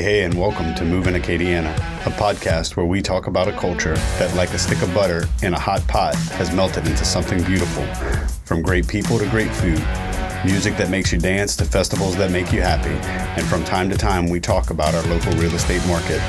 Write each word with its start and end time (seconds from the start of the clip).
Hey, 0.00 0.20
hey, 0.20 0.24
and 0.24 0.32
welcome 0.32 0.74
to 0.76 0.84
Moving 0.86 1.12
Acadiana, 1.12 1.76
a 2.06 2.10
podcast 2.12 2.74
where 2.74 2.86
we 2.86 3.02
talk 3.02 3.26
about 3.26 3.48
a 3.48 3.52
culture 3.52 3.96
that, 4.18 4.34
like 4.34 4.48
a 4.54 4.58
stick 4.58 4.80
of 4.80 4.94
butter 4.94 5.28
in 5.42 5.52
a 5.52 5.58
hot 5.58 5.86
pot, 5.88 6.14
has 6.38 6.50
melted 6.54 6.86
into 6.86 7.04
something 7.04 7.44
beautiful. 7.44 7.84
From 8.46 8.62
great 8.62 8.88
people 8.88 9.18
to 9.18 9.28
great 9.28 9.50
food, 9.50 9.78
music 10.42 10.78
that 10.78 10.88
makes 10.88 11.12
you 11.12 11.18
dance 11.18 11.54
to 11.56 11.66
festivals 11.66 12.16
that 12.16 12.30
make 12.30 12.50
you 12.50 12.62
happy, 12.62 12.96
and 13.38 13.46
from 13.46 13.62
time 13.62 13.90
to 13.90 13.98
time 13.98 14.30
we 14.30 14.40
talk 14.40 14.70
about 14.70 14.94
our 14.94 15.02
local 15.02 15.32
real 15.32 15.54
estate 15.54 15.86
market. 15.86 16.22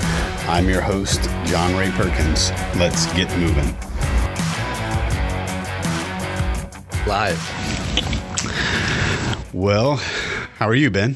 I'm 0.50 0.68
your 0.68 0.82
host, 0.82 1.24
John 1.46 1.74
Ray 1.78 1.92
Perkins. 1.92 2.52
Let's 2.76 3.06
get 3.14 3.30
moving. 3.38 3.74
Live. 7.08 7.40
Well, 9.54 9.96
how 10.58 10.68
are 10.68 10.76
you, 10.76 10.92
Ben? 10.92 11.16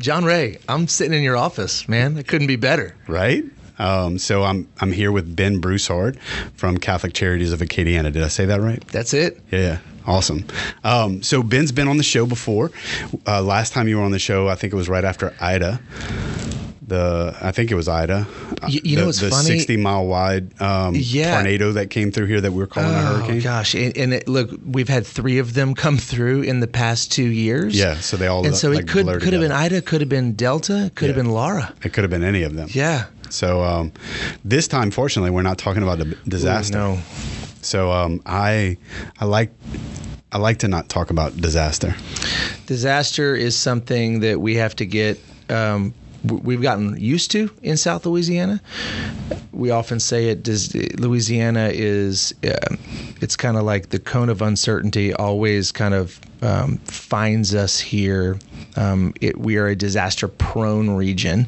John 0.00 0.24
Ray, 0.24 0.58
I'm 0.68 0.88
sitting 0.88 1.12
in 1.16 1.22
your 1.22 1.36
office, 1.36 1.88
man. 1.88 2.16
It 2.16 2.26
couldn't 2.26 2.46
be 2.46 2.56
better. 2.56 2.94
Right? 3.06 3.44
Um, 3.78 4.18
so 4.18 4.44
I'm 4.44 4.68
I'm 4.80 4.92
here 4.92 5.10
with 5.10 5.34
Ben 5.34 5.58
Broussard 5.58 6.18
from 6.54 6.78
Catholic 6.78 7.12
Charities 7.12 7.52
of 7.52 7.60
Acadiana. 7.60 8.12
Did 8.12 8.22
I 8.22 8.28
say 8.28 8.44
that 8.46 8.60
right? 8.60 8.86
That's 8.88 9.12
it. 9.14 9.40
Yeah, 9.50 9.78
awesome. 10.06 10.46
Um, 10.84 11.22
so 11.22 11.42
Ben's 11.42 11.72
been 11.72 11.88
on 11.88 11.96
the 11.96 12.04
show 12.04 12.24
before. 12.26 12.70
Uh, 13.26 13.42
last 13.42 13.72
time 13.72 13.88
you 13.88 13.98
were 13.98 14.04
on 14.04 14.12
the 14.12 14.18
show, 14.18 14.48
I 14.48 14.54
think 14.54 14.72
it 14.72 14.76
was 14.76 14.88
right 14.88 15.04
after 15.04 15.34
Ida. 15.40 15.80
The 16.86 17.34
I 17.40 17.50
think 17.50 17.70
it 17.70 17.74
was 17.76 17.88
Ida. 17.88 18.26
You, 18.68 18.80
you 18.84 18.96
the, 18.96 19.00
know 19.00 19.06
what's 19.06 19.20
the 19.20 19.30
funny? 19.30 19.46
60 19.48 19.78
mile 19.78 20.06
wide 20.06 20.60
um, 20.60 20.94
Yeah. 20.94 21.32
tornado 21.34 21.72
that 21.72 21.88
came 21.88 22.10
through 22.10 22.26
here 22.26 22.40
that 22.42 22.52
we 22.52 22.62
are 22.62 22.66
calling 22.66 22.90
a 22.90 22.92
Oh 22.98 23.02
hurricane. 23.16 23.40
gosh! 23.40 23.74
And, 23.74 23.96
and 23.96 24.12
it, 24.12 24.28
look, 24.28 24.50
we've 24.66 24.88
had 24.88 25.06
three 25.06 25.38
of 25.38 25.54
them 25.54 25.74
come 25.74 25.96
through 25.96 26.42
in 26.42 26.60
the 26.60 26.66
past 26.66 27.10
two 27.10 27.24
years. 27.24 27.74
Yeah, 27.78 27.94
so 28.00 28.18
they 28.18 28.26
all 28.26 28.44
and 28.46 28.54
so 28.54 28.68
like, 28.70 28.80
it 28.80 28.88
could 28.88 29.06
could 29.22 29.32
have 29.32 29.40
been. 29.40 29.50
Ida, 29.52 29.80
could 29.80 30.02
have 30.02 30.10
been 30.10 30.34
Delta, 30.34 30.90
could 30.94 31.08
have 31.08 31.16
Yeah. 31.16 31.22
been 31.22 31.32
Laura. 31.32 31.72
It 31.82 31.94
could 31.94 32.04
have 32.04 32.10
been 32.10 32.24
any 32.24 32.42
of 32.42 32.54
them. 32.54 32.68
Yeah. 32.72 33.06
So 33.30 33.62
um, 33.62 33.90
this 34.44 34.68
time, 34.68 34.90
fortunately, 34.90 35.30
we're 35.30 35.42
not 35.42 35.56
talking 35.56 35.82
about 35.82 36.00
a 36.00 36.04
disaster. 36.28 36.76
No. 36.76 36.98
So 37.62 37.90
um, 37.92 38.20
I 38.26 38.76
I 39.20 39.24
like 39.24 39.50
I 40.32 40.38
like 40.38 40.58
to 40.58 40.68
not 40.68 40.90
talk 40.90 41.08
about 41.10 41.34
disaster. 41.40 41.94
Disaster 42.66 43.34
is 43.34 43.56
something 43.56 44.20
that 44.20 44.40
we 44.40 44.56
have 44.56 44.76
to 44.76 44.84
get. 44.86 45.18
Um, 45.48 45.94
We've 46.24 46.62
gotten 46.62 46.98
used 46.98 47.30
to 47.32 47.50
in 47.62 47.76
South 47.76 48.06
Louisiana. 48.06 48.60
We 49.52 49.70
often 49.70 50.00
say 50.00 50.28
it. 50.28 50.42
Does 50.42 50.74
Louisiana 50.98 51.70
is 51.72 52.34
um 52.44 52.78
it's 53.20 53.36
kind 53.36 53.56
of 53.56 53.62
like 53.64 53.90
the 53.90 53.98
cone 53.98 54.28
of 54.28 54.42
uncertainty. 54.42 55.12
Always 55.14 55.72
kind 55.72 55.94
of 55.94 56.20
um, 56.42 56.78
finds 56.78 57.54
us 57.54 57.80
here. 57.80 58.38
Um, 58.76 59.14
it, 59.20 59.38
we 59.38 59.56
are 59.56 59.66
a 59.66 59.76
disaster-prone 59.76 60.90
region. 60.90 61.46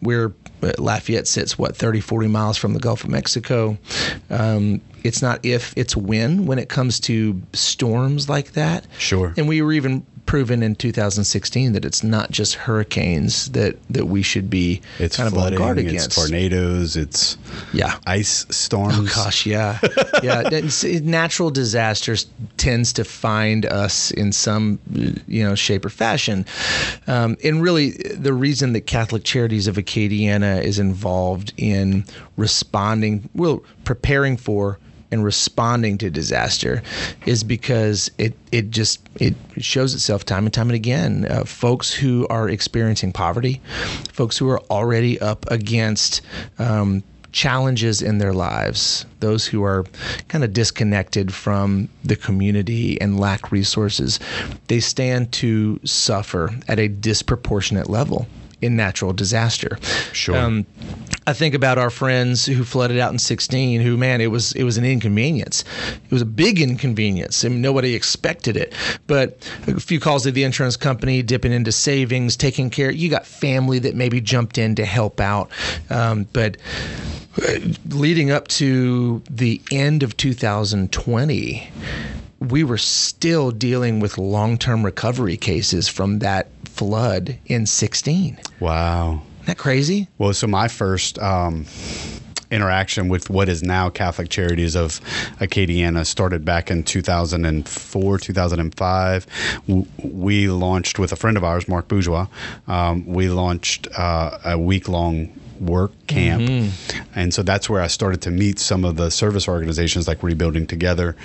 We're 0.00 0.34
uh, 0.62 0.72
Lafayette 0.78 1.26
sits 1.26 1.58
what 1.58 1.76
30, 1.76 2.00
40 2.00 2.28
miles 2.28 2.56
from 2.56 2.72
the 2.72 2.80
Gulf 2.80 3.04
of 3.04 3.10
Mexico. 3.10 3.76
Um, 4.30 4.80
it's 5.04 5.20
not 5.20 5.44
if, 5.44 5.72
it's 5.76 5.96
when 5.96 6.46
when 6.46 6.58
it 6.58 6.68
comes 6.68 7.00
to 7.00 7.40
storms 7.52 8.28
like 8.28 8.52
that. 8.52 8.86
Sure. 8.98 9.34
And 9.36 9.48
we 9.48 9.60
were 9.62 9.72
even 9.72 10.06
proven 10.24 10.62
in 10.62 10.74
2016 10.74 11.72
that 11.72 11.84
it's 11.84 12.02
not 12.02 12.30
just 12.30 12.54
hurricanes 12.54 13.50
that 13.50 13.76
that 13.90 14.06
we 14.06 14.22
should 14.22 14.48
be 14.48 14.80
It's 14.98 15.16
kind 15.16 15.26
of 15.26 15.36
on 15.36 15.54
guard 15.56 15.78
it's 15.78 15.88
against. 15.88 16.12
tornadoes, 16.12 16.96
it's 16.96 17.36
Yeah. 17.72 17.98
ice 18.06 18.46
storms. 18.50 18.96
Oh 18.98 19.04
gosh, 19.24 19.44
yeah, 19.46 19.78
yeah. 20.22 20.48
Natural 21.02 21.50
disasters 21.50 22.26
tends 22.56 22.92
to 22.94 23.04
find 23.04 23.66
us 23.66 24.10
in 24.12 24.32
some, 24.32 24.78
you 25.26 25.42
know, 25.44 25.54
shape 25.54 25.84
or 25.84 25.90
fashion, 25.90 26.46
um, 27.06 27.36
and 27.44 27.60
really 27.62 27.90
the 28.14 28.32
reason 28.32 28.72
that 28.74 28.82
Catholic 28.82 29.24
Charities 29.24 29.66
of 29.66 29.76
Acadiana 29.76 30.62
is 30.62 30.78
involved 30.78 31.52
in 31.56 32.04
responding, 32.36 33.28
well, 33.34 33.62
preparing 33.84 34.36
for 34.36 34.78
and 35.12 35.22
responding 35.24 35.98
to 35.98 36.10
disaster 36.10 36.82
is 37.26 37.44
because 37.44 38.10
it 38.18 38.34
it 38.50 38.70
just 38.70 39.00
it 39.20 39.34
shows 39.58 39.94
itself 39.94 40.24
time 40.24 40.44
and 40.44 40.54
time 40.54 40.68
and 40.68 40.74
again. 40.74 41.26
Uh, 41.30 41.44
folks 41.44 41.92
who 41.92 42.26
are 42.28 42.48
experiencing 42.48 43.12
poverty, 43.12 43.60
folks 44.12 44.36
who 44.36 44.48
are 44.48 44.60
already 44.70 45.20
up 45.20 45.48
against 45.50 46.22
um, 46.58 47.02
challenges 47.32 48.02
in 48.02 48.18
their 48.18 48.32
lives, 48.32 49.06
those 49.20 49.46
who 49.46 49.64
are 49.64 49.84
kind 50.28 50.44
of 50.44 50.52
disconnected 50.52 51.32
from 51.32 51.88
the 52.04 52.16
community 52.16 53.00
and 53.00 53.18
lack 53.18 53.50
resources, 53.50 54.20
they 54.68 54.80
stand 54.80 55.32
to 55.32 55.80
suffer 55.84 56.50
at 56.68 56.78
a 56.78 56.88
disproportionate 56.88 57.88
level 57.88 58.26
in 58.62 58.76
natural 58.76 59.12
disaster. 59.12 59.78
Sure. 60.12 60.36
Um, 60.36 60.64
I 61.26 61.32
think 61.32 61.54
about 61.54 61.78
our 61.78 61.90
friends 61.90 62.46
who 62.46 62.64
flooded 62.64 62.98
out 62.98 63.12
in 63.12 63.18
16 63.18 63.80
who 63.80 63.96
man 63.96 64.20
it 64.20 64.28
was 64.28 64.52
it 64.52 64.64
was 64.64 64.76
an 64.76 64.84
inconvenience. 64.84 65.64
It 66.04 66.10
was 66.10 66.22
a 66.22 66.26
big 66.26 66.60
inconvenience. 66.60 67.44
I 67.44 67.48
mean 67.48 67.60
nobody 67.60 67.94
expected 67.94 68.56
it. 68.56 68.72
But 69.06 69.48
a 69.66 69.78
few 69.78 70.00
calls 70.00 70.24
to 70.24 70.32
the 70.32 70.44
insurance 70.44 70.76
company, 70.76 71.22
dipping 71.22 71.52
into 71.52 71.70
savings, 71.70 72.36
taking 72.36 72.70
care. 72.70 72.90
You 72.90 73.08
got 73.08 73.26
family 73.26 73.78
that 73.80 73.94
maybe 73.94 74.20
jumped 74.20 74.58
in 74.58 74.74
to 74.76 74.84
help 74.84 75.20
out. 75.20 75.50
Um, 75.90 76.26
but 76.32 76.56
uh, 77.46 77.58
leading 77.90 78.30
up 78.30 78.48
to 78.48 79.22
the 79.30 79.60
end 79.70 80.02
of 80.02 80.16
2020 80.16 81.70
we 82.48 82.64
were 82.64 82.78
still 82.78 83.50
dealing 83.52 84.00
with 84.00 84.18
long-term 84.18 84.84
recovery 84.84 85.36
cases 85.36 85.88
from 85.88 86.18
that 86.18 86.48
flood 86.82 87.38
in 87.46 87.64
16 87.64 88.38
Wow. 88.58 89.22
isn't 89.36 89.46
that 89.46 89.58
crazy 89.58 90.08
Well, 90.18 90.32
so 90.32 90.46
my 90.48 90.66
first 90.68 91.16
um, 91.20 91.66
interaction 92.50 93.08
with 93.08 93.30
what 93.30 93.48
is 93.48 93.62
now 93.62 93.88
Catholic 93.88 94.28
Charities 94.28 94.74
of 94.76 95.00
Acadiana 95.40 96.04
started 96.04 96.44
back 96.44 96.70
in 96.70 96.82
2004, 96.82 98.18
2005. 98.18 99.26
We 100.02 100.48
launched 100.48 100.98
with 100.98 101.12
a 101.12 101.16
friend 101.16 101.36
of 101.36 101.44
ours, 101.44 101.66
Mark 101.68 101.88
Bourgeois. 101.88 102.26
Um, 102.66 103.06
we 103.06 103.28
launched 103.28 103.86
uh, 103.96 104.38
a 104.44 104.58
week 104.58 104.88
long 104.88 105.28
work 105.60 105.92
camp. 106.08 106.72
And 107.14 107.32
so 107.32 107.42
that's 107.42 107.70
where 107.70 107.80
I 107.80 107.86
started 107.86 108.20
to 108.22 108.30
meet 108.32 108.58
some 108.58 108.84
of 108.84 108.96
the 108.96 109.10
service 109.10 109.46
organizations 109.48 110.06
like 110.08 110.22
Rebuilding 110.22 110.66
Together, 110.66 111.16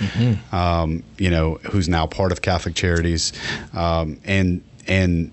um, 0.52 1.02
you 1.18 1.28
know, 1.30 1.54
who's 1.70 1.88
now 1.88 2.06
part 2.06 2.30
of 2.32 2.40
Catholic 2.40 2.74
Charities. 2.74 3.32
Um, 3.74 4.18
and, 4.24 4.62
and, 4.88 5.30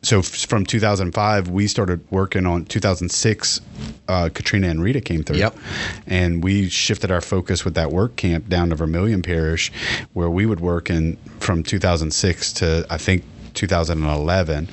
so 0.00 0.20
f- 0.20 0.26
from 0.46 0.64
2005 0.64 1.48
we 1.50 1.66
started 1.66 2.00
working 2.12 2.46
on 2.46 2.64
2006 2.66 3.60
uh, 4.06 4.28
katrina 4.32 4.68
and 4.68 4.80
rita 4.80 5.00
came 5.00 5.24
through. 5.24 5.38
Yep. 5.38 5.56
and 6.06 6.42
we 6.44 6.68
shifted 6.68 7.10
our 7.10 7.20
focus 7.20 7.64
with 7.64 7.74
that 7.74 7.90
work 7.90 8.14
camp 8.14 8.48
down 8.48 8.70
to 8.70 8.76
vermilion 8.76 9.22
parish 9.22 9.72
where 10.12 10.30
we 10.30 10.46
would 10.46 10.60
work 10.60 10.88
in 10.88 11.16
from 11.40 11.64
2006 11.64 12.52
to 12.54 12.86
i 12.90 12.96
think 12.96 13.24
2011 13.54 14.68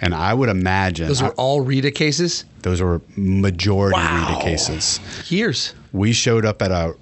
and 0.00 0.14
i 0.14 0.32
would 0.32 0.48
imagine 0.48 1.08
those 1.08 1.20
were 1.22 1.28
I- 1.30 1.34
all 1.36 1.60
rita 1.62 1.90
cases? 1.90 2.44
Those 2.62 2.80
were 2.82 3.00
majority 3.16 3.96
Wow. 3.98 4.28
rita 4.28 4.42
cases. 4.42 5.00
Years 5.30 5.72
we 5.92 6.12
showed 6.12 6.44
up 6.44 6.62
at 6.62 6.70
a 6.70 6.94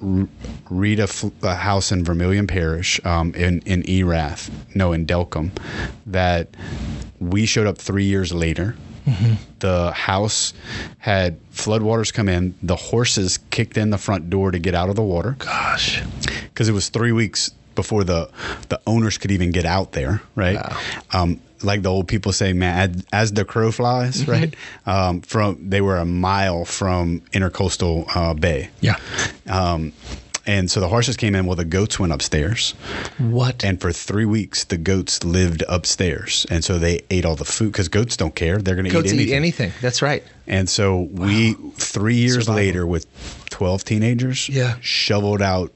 Rita 0.70 1.08
a 1.42 1.54
house 1.54 1.92
in 1.92 2.04
Vermilion 2.04 2.46
Parish 2.46 3.04
um, 3.04 3.34
in 3.34 3.60
in 3.60 3.88
Erath, 3.88 4.50
no, 4.74 4.92
in 4.92 5.06
Delcambre, 5.06 5.52
that 6.06 6.48
we 7.20 7.46
showed 7.46 7.66
up 7.66 7.78
three 7.78 8.04
years 8.04 8.32
later. 8.32 8.76
The 9.60 9.90
house 9.92 10.52
had 10.98 11.40
floodwaters 11.50 12.12
come 12.12 12.28
in. 12.28 12.54
The 12.62 12.76
horses 12.76 13.38
kicked 13.48 13.78
in 13.78 13.88
the 13.88 13.96
front 13.96 14.28
door 14.28 14.50
to 14.50 14.58
get 14.58 14.74
out 14.74 14.90
of 14.90 14.96
the 14.96 15.02
water 15.02 15.34
gosh 15.38 16.02
because 16.42 16.68
it 16.68 16.72
was 16.72 16.90
three 16.90 17.12
weeks 17.12 17.50
before 17.74 18.04
the 18.04 18.28
the 18.68 18.78
owners 18.86 19.16
could 19.16 19.30
even 19.30 19.50
get 19.50 19.64
out 19.64 19.92
there, 19.92 20.20
right? 20.34 20.56
Wow. 20.56 20.80
Um, 21.12 21.40
like 21.62 21.82
the 21.82 21.90
old 21.90 22.08
people 22.08 22.32
say, 22.32 22.52
man, 22.52 23.02
as, 23.12 23.32
the 23.32 23.44
crow 23.44 23.70
flies, 23.70 24.26
right? 24.28 24.54
Um, 24.86 25.20
from 25.22 25.68
they 25.68 25.80
were 25.80 25.98
a 25.98 26.04
mile 26.04 26.64
from 26.64 27.20
Intercoastal 27.32 28.16
uh, 28.16 28.34
Bay, 28.34 28.70
yeah. 28.80 28.96
Um, 29.48 29.92
and 30.48 30.68
so 30.70 30.80
the 30.80 30.88
horses 30.88 31.16
came 31.16 31.34
in. 31.36 31.46
Well, 31.46 31.54
the 31.56 31.64
goats 31.64 31.98
went 32.00 32.12
upstairs, 32.12 32.72
what 33.18 33.62
and 33.64 33.80
for 33.80 33.92
three 33.92 34.24
weeks 34.24 34.64
the 34.64 34.76
goats 34.78 35.22
lived 35.22 35.62
upstairs, 35.68 36.46
and 36.50 36.64
so 36.64 36.78
they 36.78 37.02
ate 37.10 37.24
all 37.24 37.36
the 37.36 37.44
food 37.44 37.70
because 37.72 37.88
goats 37.88 38.16
don't 38.16 38.34
care; 38.34 38.58
they're 38.58 38.74
going 38.74 38.90
to 38.90 38.90
eat 38.90 39.06
anything. 39.06 39.20
eat 39.28 39.32
anything 39.32 39.72
that's 39.80 40.02
right 40.02 40.24
And 40.48 40.68
so 40.68 41.02
we, 41.12 41.52
three 41.76 42.16
years 42.16 42.46
Survival. 42.46 42.54
later, 42.54 42.86
with 42.86 43.06
twelve 43.50 43.84
teenagers, 43.84 44.48
Yeah. 44.48 44.76
shoveled 44.80 45.42
out 45.42 45.70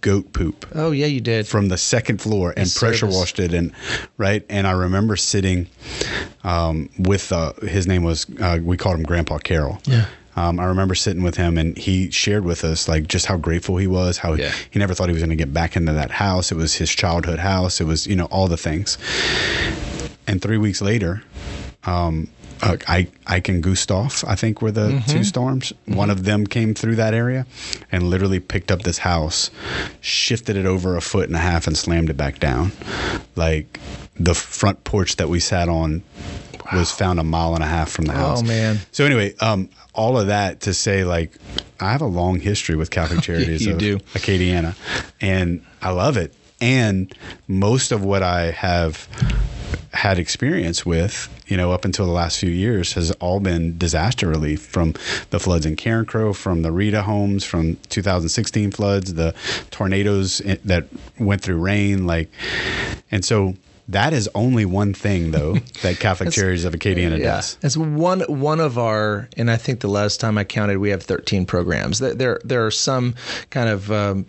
goat 0.00 0.32
poop 0.34 0.66
oh 0.74 0.90
yeah 0.90 1.06
you 1.06 1.20
did 1.20 1.46
from 1.46 1.68
the 1.68 1.78
second 1.78 2.20
floor 2.20 2.50
and 2.50 2.58
His 2.68 2.76
pressure 2.78 2.98
service. 3.06 3.16
washed 3.16 3.38
it 3.38 3.54
and 3.54 3.72
right 4.18 4.44
and 4.50 4.66
i 4.66 4.72
remember 4.72 5.16
sitting 5.16 5.66
um, 6.42 6.90
with 6.98 7.32
uh, 7.32 7.54
his 7.62 7.86
name 7.86 8.02
was 8.02 8.26
uh, 8.38 8.58
we 8.62 8.76
called 8.76 8.96
him 8.96 9.02
grandpa 9.02 9.38
carroll 9.38 9.78
Yeah. 9.86 10.04
Um, 10.36 10.58
I 10.58 10.64
remember 10.64 10.94
sitting 10.94 11.22
with 11.22 11.36
him, 11.36 11.56
and 11.58 11.76
he 11.78 12.10
shared 12.10 12.44
with 12.44 12.64
us 12.64 12.88
like 12.88 13.06
just 13.06 13.26
how 13.26 13.36
grateful 13.36 13.76
he 13.76 13.86
was. 13.86 14.18
How 14.18 14.34
Yeah. 14.34 14.52
he 14.70 14.78
never 14.78 14.94
thought 14.94 15.08
he 15.08 15.12
was 15.12 15.22
going 15.22 15.30
to 15.30 15.36
get 15.36 15.52
back 15.52 15.76
into 15.76 15.92
that 15.92 16.10
house. 16.10 16.50
It 16.50 16.56
was 16.56 16.74
his 16.74 16.90
childhood 16.90 17.38
house. 17.38 17.80
It 17.80 17.84
was 17.84 18.06
you 18.06 18.16
know 18.16 18.26
all 18.26 18.48
the 18.48 18.56
things. 18.56 18.98
And 20.26 20.40
three 20.40 20.58
weeks 20.58 20.80
later, 20.80 21.22
um, 21.84 22.28
uh, 22.62 22.76
I, 22.88 23.08
Ike 23.26 23.48
and 23.50 23.62
Gustav, 23.62 24.24
I 24.26 24.36
think, 24.36 24.62
were 24.62 24.70
the 24.70 24.88
Mm-hmm. 24.92 25.10
two 25.10 25.24
storms. 25.24 25.72
One 25.86 26.08
of 26.08 26.24
them 26.24 26.46
came 26.46 26.72
through 26.74 26.96
that 26.96 27.12
area 27.12 27.46
and 27.92 28.04
literally 28.04 28.40
picked 28.40 28.70
up 28.70 28.82
this 28.82 28.98
house, 28.98 29.50
shifted 30.00 30.56
it 30.56 30.64
over 30.64 30.96
a 30.96 31.00
foot 31.02 31.26
and 31.26 31.36
a 31.36 31.40
half, 31.40 31.66
and 31.66 31.76
slammed 31.76 32.08
it 32.10 32.16
back 32.16 32.38
down. 32.38 32.72
Like 33.36 33.78
the 34.18 34.34
front 34.34 34.84
porch 34.84 35.16
that 35.16 35.28
we 35.28 35.40
sat 35.40 35.68
on 35.68 36.02
was 36.72 36.90
found 36.90 37.20
a 37.20 37.24
mile 37.24 37.54
and 37.54 37.62
a 37.62 37.66
half 37.66 37.90
from 37.90 38.06
the 38.06 38.12
house. 38.14 38.40
Oh, 38.42 38.46
man. 38.46 38.78
So 38.92 39.04
anyway, 39.04 39.34
um, 39.40 39.68
all 39.94 40.18
of 40.18 40.26
that 40.26 40.60
to 40.62 40.74
say, 40.74 41.04
like, 41.04 41.32
I 41.80 41.92
have 41.92 42.02
a 42.02 42.06
long 42.06 42.40
history 42.40 42.76
with 42.76 42.90
Catholic 42.90 43.20
Charities 43.22 43.64
you 43.64 43.72
of 43.72 43.78
do. 43.78 43.98
Acadiana, 44.14 44.76
and 45.20 45.64
I 45.82 45.90
love 45.90 46.16
it. 46.16 46.34
And 46.60 47.14
most 47.48 47.92
of 47.92 48.04
what 48.04 48.22
I 48.22 48.50
have 48.52 49.08
had 49.92 50.18
experience 50.18 50.84
with, 50.84 51.28
you 51.46 51.56
know, 51.56 51.72
up 51.72 51.84
until 51.84 52.06
the 52.06 52.12
last 52.12 52.38
few 52.38 52.50
years 52.50 52.94
has 52.94 53.10
all 53.12 53.38
been 53.38 53.78
disaster 53.78 54.28
relief 54.28 54.64
from 54.64 54.94
the 55.30 55.38
floods 55.38 55.66
in 55.66 55.76
Carencro, 55.76 56.34
from 56.34 56.62
the 56.62 56.72
Rita 56.72 57.02
homes, 57.02 57.44
from 57.44 57.76
2016 57.90 58.72
floods, 58.72 59.14
the 59.14 59.34
tornadoes 59.70 60.38
that 60.64 60.86
went 61.18 61.42
through 61.42 61.58
Rayne, 61.58 62.06
like, 62.06 62.30
and 63.10 63.24
so 63.24 63.54
that 63.88 64.12
is 64.12 64.28
only 64.34 64.64
one 64.64 64.94
thing 64.94 65.30
though 65.30 65.54
that 65.82 65.98
Catholic 65.98 66.32
Charities 66.32 66.64
of 66.64 66.72
Acadiana 66.72 67.22
does. 67.22 67.58
It's 67.62 67.76
one 67.76 68.20
one 68.22 68.60
of 68.60 68.78
our, 68.78 69.28
and 69.36 69.50
I 69.50 69.56
think 69.56 69.80
the 69.80 69.88
last 69.88 70.20
time 70.20 70.38
I 70.38 70.44
counted, 70.44 70.78
we 70.78 70.90
have 70.90 71.02
13 71.02 71.44
programs. 71.44 71.98
There 71.98 72.40
there, 72.44 72.66
are 72.66 72.70
some 72.70 73.14
kind 73.50 73.68
of 73.68 73.92
um, 73.92 74.24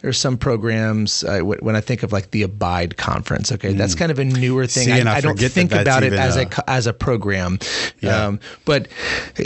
there's 0.00 0.18
some 0.18 0.38
programs 0.38 1.24
uh, 1.24 1.40
when 1.40 1.74
I 1.74 1.80
think 1.80 2.02
of 2.02 2.12
like 2.12 2.30
the 2.30 2.42
Abide 2.42 2.96
conference. 2.96 3.50
Okay, 3.50 3.72
that's 3.72 3.94
kind 3.94 4.12
of 4.12 4.18
a 4.18 4.24
newer 4.24 4.66
thing. 4.66 4.88
Mm. 4.88 4.94
See, 4.94 5.00
and 5.00 5.08
I 5.08 5.16
I, 5.16 5.20
don't 5.20 5.34
forget 5.34 5.50
that 5.50 5.54
think 5.54 5.72
about 5.72 6.02
it 6.04 6.12
as 6.12 6.36
a- 6.36 6.42
a 6.42 6.70
as 6.70 6.86
a 6.86 6.92
program. 6.92 7.58
Yeah. 8.00 8.26
Um, 8.26 8.40
but 8.64 8.88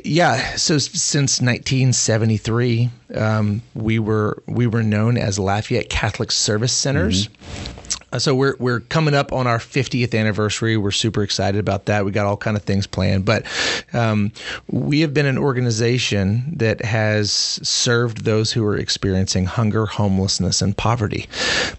yeah, 0.04 0.56
so 0.56 0.78
since 0.78 1.40
1973, 1.40 2.90
um, 3.14 3.62
we 3.74 3.98
were 3.98 4.42
we 4.46 4.66
were 4.66 4.82
known 4.82 5.16
as 5.16 5.38
Lafayette 5.38 5.88
Catholic 5.88 6.30
Service 6.30 6.72
Centers. 6.72 7.28
Uh, 7.28 7.73
So 8.18 8.34
we're 8.34 8.54
we're 8.58 8.80
coming 8.80 9.14
up 9.14 9.32
on 9.32 9.46
our 9.46 9.58
50th 9.58 10.18
anniversary. 10.18 10.76
We're 10.76 10.92
super 10.92 11.22
excited 11.22 11.58
about 11.58 11.86
that. 11.86 12.04
We 12.04 12.12
got 12.12 12.26
all 12.26 12.36
kind 12.36 12.56
of 12.56 12.62
things 12.62 12.86
planned, 12.86 13.24
but 13.24 13.44
um, 13.92 14.32
we 14.68 15.00
have 15.00 15.12
been 15.12 15.26
an 15.26 15.38
organization 15.38 16.44
that 16.56 16.84
has 16.84 17.32
served 17.32 18.24
those 18.24 18.52
who 18.52 18.64
are 18.64 18.76
experiencing 18.76 19.46
hunger, 19.46 19.86
homelessness, 19.86 20.62
and 20.62 20.76
poverty, 20.76 21.26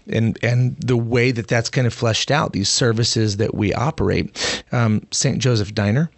and 0.08 0.38
and 0.42 0.76
the 0.76 0.96
way 0.96 1.30
that 1.30 1.48
that's 1.48 1.70
kind 1.70 1.86
of 1.86 1.94
fleshed 1.94 2.30
out. 2.30 2.52
These 2.52 2.68
services 2.68 3.38
that 3.38 3.54
we 3.54 3.72
operate, 3.72 4.64
um, 4.72 5.06
St. 5.12 5.38
Joseph 5.38 5.74
Diner, 5.74 6.10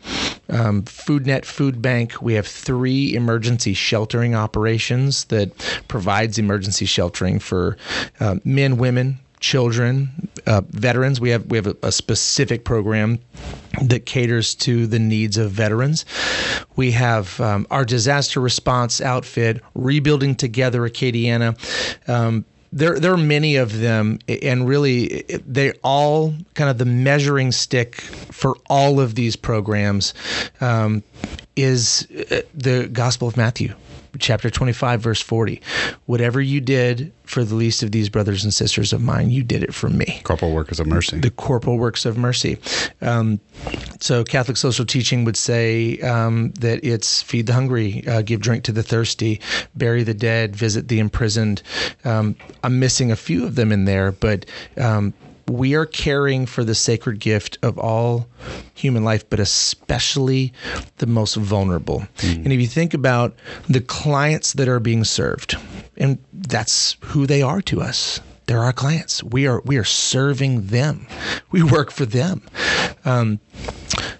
um, 0.49 0.83
FoodNet 0.83 1.45
Food 1.45 1.81
Bank. 1.81 2.21
We 2.21 2.35
have 2.35 2.47
three 2.47 3.15
emergency 3.15 3.75
sheltering 3.75 4.35
operations 4.35 5.27
that 5.27 5.57
provides 5.87 6.39
emergency 6.39 6.87
sheltering 6.87 7.39
for 7.39 7.77
uh, 8.19 8.37
men, 8.45 8.79
women 8.79 9.21
children, 9.41 10.29
uh, 10.47 10.63
veterans. 10.69 11.21
We 11.21 11.31
have 11.31 11.47
we 11.47 11.57
have 11.57 11.67
a, 11.67 11.77
a 11.83 11.93
specific 11.93 12.65
program 12.65 13.19
that 13.83 14.07
caters 14.07 14.55
to 14.57 14.87
the 14.87 14.99
needs 14.99 15.37
of 15.37 15.51
veterans. 15.51 16.05
We 16.77 16.93
have 16.93 17.41
um, 17.41 17.67
our 17.71 17.85
disaster 17.85 18.41
response 18.41 19.01
outfit, 19.01 19.63
rebuilding 19.75 20.35
together 20.37 20.83
Acadiana. 20.83 21.57
Um, 22.09 22.45
there, 22.71 23.01
there 23.01 23.15
are 23.15 23.17
many 23.17 23.57
of 23.57 23.79
them, 23.79 24.19
and 24.29 24.69
really, 24.69 25.23
they 25.47 25.73
all 25.83 26.35
kind 26.53 26.69
of 26.69 26.77
the 26.77 26.85
measuring 26.85 27.51
stick 27.51 27.95
for 27.95 28.57
all 28.69 29.01
of 29.01 29.15
these 29.15 29.37
programs 29.37 30.13
um, 30.61 31.03
is 31.57 32.07
uh, 32.31 32.43
the 32.53 32.89
Gospel 32.93 33.27
of 33.27 33.39
Matthew 33.39 33.75
chapter 34.19 34.51
25 34.51 35.01
verse 35.01 35.21
40 35.21 35.61
whatever 36.07 36.41
you 36.41 36.61
did 36.61 37.13
for 37.25 37.45
the 37.45 37.55
least 37.55 37.83
of 37.83 37.93
these 37.93 38.09
brothers 38.09 38.45
and 38.45 38.53
sisters 38.53 38.93
of 38.93 39.03
mine 39.03 39.31
you 39.31 39.43
did 39.43 39.63
it 39.63 39.75
for 39.75 39.89
me. 39.89 40.21
Corporal 40.25 40.53
works 40.53 40.79
of 40.79 40.87
Mercy. 40.87 41.19
the 41.19 41.31
corporal 41.31 41.79
works 41.79 42.05
of 42.05 42.17
mercy. 42.17 42.59
Um, 43.01 43.41
so 44.01 44.25
catholic 44.25 44.57
social 44.57 44.85
teaching 44.85 45.25
would 45.25 45.37
say 45.37 45.99
um, 46.01 46.53
that 46.53 46.85
it's 46.85 47.23
feed 47.23 47.47
the 47.47 47.53
hungry 47.53 48.07
uh, 48.07 48.23
give 48.23 48.41
drink 48.41 48.65
to 48.65 48.73
the 48.73 48.83
thirsty 48.83 49.41
bury 49.75 50.03
the 50.03 50.15
dead 50.15 50.57
visit 50.57 50.89
the 50.89 50.99
imprisoned. 50.99 51.63
Um, 52.05 52.37
i'm 52.65 52.79
missing 52.79 53.11
a 53.11 53.17
few 53.17 53.45
of 53.45 53.55
them 53.55 53.73
in 53.73 53.85
there 53.85 54.13
but 54.13 54.47
um, 54.77 55.13
we 55.49 55.75
are 55.75 55.87
caring 55.87 56.47
for 56.47 56.65
the 56.65 56.75
sacred 56.75 57.21
gift 57.21 57.59
of 57.63 57.79
all 57.79 58.27
human 58.75 59.05
life, 59.05 59.29
but 59.29 59.41
especially 59.41 60.53
the 60.99 61.07
most 61.07 61.37
vulnerable. 61.37 62.07
And 62.23 62.53
if 62.53 62.61
you 62.61 62.67
think 62.67 62.95
about 62.95 63.35
the 63.69 63.81
clients 63.81 64.53
that 64.55 64.69
are 64.69 64.81
being 64.81 65.05
served, 65.05 65.57
and 65.97 66.19
that's 66.33 66.97
who 67.01 67.27
they 67.27 67.43
are 67.43 67.61
to 67.63 67.81
us. 67.81 68.21
They're 68.47 68.63
our 68.63 68.73
clients. 68.73 69.23
We 69.23 69.47
are 69.47 69.61
we 69.67 69.77
are 69.77 69.85
serving 69.85 70.69
them. 70.69 71.07
We 71.51 71.63
work 71.63 71.91
for 71.91 72.05
them. 72.05 72.43
Um, 73.07 73.41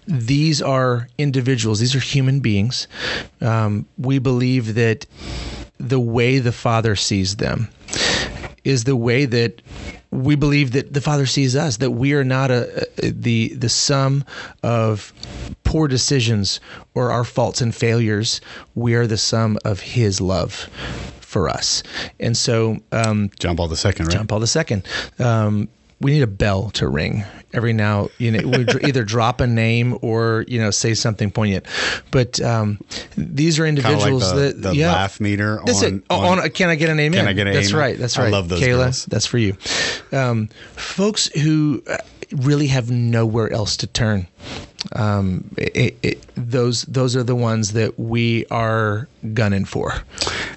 these 0.07 0.63
are 0.63 1.09
individuals. 1.19 1.79
These 1.79 1.95
are 1.95 2.01
human 2.01 2.41
beings. 2.41 2.89
Um, 3.43 3.85
we 3.99 4.19
believe 4.19 4.75
that 4.75 5.05
the 5.79 6.01
way 6.01 6.39
the 6.39 6.53
Father 6.53 6.97
sees 6.97 7.37
them 7.37 7.69
is 8.69 8.85
the 8.85 8.95
way 8.95 9.25
that 9.25 9.63
we 10.11 10.37
believe 10.37 10.73
that 10.73 10.93
the 10.93 11.01
Father 11.01 11.25
sees 11.25 11.57
us. 11.57 11.79
That 11.79 11.93
we 11.93 12.13
are 12.13 12.23
not 12.23 12.51
a, 12.51 12.87
a 13.03 13.11
the 13.11 13.49
the 13.55 13.69
sum 13.71 14.25
of 14.63 15.13
poor 15.65 15.89
decisions 15.89 16.61
or 16.95 17.11
our 17.11 17.25
faults 17.25 17.63
and 17.63 17.75
failures. 17.75 18.41
We 18.75 18.95
are 18.95 19.07
the 19.07 19.17
sum 19.17 19.59
of 19.65 19.81
His 19.81 20.21
love 20.21 20.69
for 21.21 21.49
us. 21.49 21.83
And 22.21 22.37
so, 22.37 22.79
um, 22.93 23.31
John 23.39 23.57
Paul 23.57 23.71
II, 23.71 23.77
right? 23.85 24.11
John 24.11 24.27
Paul 24.27 24.43
II. 24.45 24.83
Um, 25.19 25.69
we 26.01 26.13
need 26.13 26.23
a 26.23 26.29
bell 26.29 26.71
to 26.71 26.89
ring 26.89 27.25
every 27.53 27.73
now. 27.73 28.09
You 28.19 28.31
know, 28.33 28.49
we 28.49 28.67
either 28.85 29.05
drop 29.05 29.41
a 29.41 29.47
name 29.47 29.99
or 30.03 30.45
you 30.49 30.61
know 30.61 30.71
say 30.71 30.95
something 30.95 31.31
poignant. 31.31 31.67
But 32.11 32.41
um, 32.41 32.79
these 33.17 33.59
are 33.59 33.67
individuals 33.67 34.23
like 34.23 34.35
the, 34.35 34.41
that 34.41 34.63
the 34.63 34.77
yeah. 34.77 34.93
laugh 34.93 35.21
meter 35.21 35.61
That's 35.65 35.83
on, 35.83 35.95
it. 35.97 36.05
On, 36.11 36.39
on, 36.41 36.51
can 36.51 36.69
I 36.69 36.77
get 36.77 36.91
an 36.91 37.01
amen? 37.01 37.21
Can 37.21 37.29
I 37.29 37.33
get 37.33 37.47
an 37.47 37.55
That's 37.55 37.73
right. 37.73 37.99
That's 37.99 38.19
right 38.19 38.29
I 38.29 38.31
love 38.31 38.49
those 38.49 38.61
Kayla, 38.61 38.85
girls. 38.85 39.07
that's 39.07 39.27
for 39.27 39.39
you. 39.39 39.57
Um, 40.13 40.49
folks 40.77 41.27
who 41.29 41.83
uh, 41.89 41.99
really 42.33 42.69
have 42.69 42.91
nowhere 42.91 43.53
else 43.53 43.77
to 43.79 43.87
turn. 43.87 44.27
Um, 44.93 45.51
it, 45.57 45.97
it, 46.03 46.23
those 46.35 46.83
those 46.83 47.17
are 47.17 47.25
the 47.25 47.35
ones 47.35 47.73
that 47.73 47.99
we 47.99 48.47
are 48.47 49.09
gunning 49.35 49.65
for. 49.65 49.95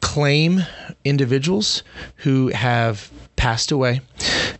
claim 0.01 0.61
individuals 1.03 1.83
who 2.17 2.49
have 2.49 3.11
passed 3.35 3.71
away, 3.71 4.01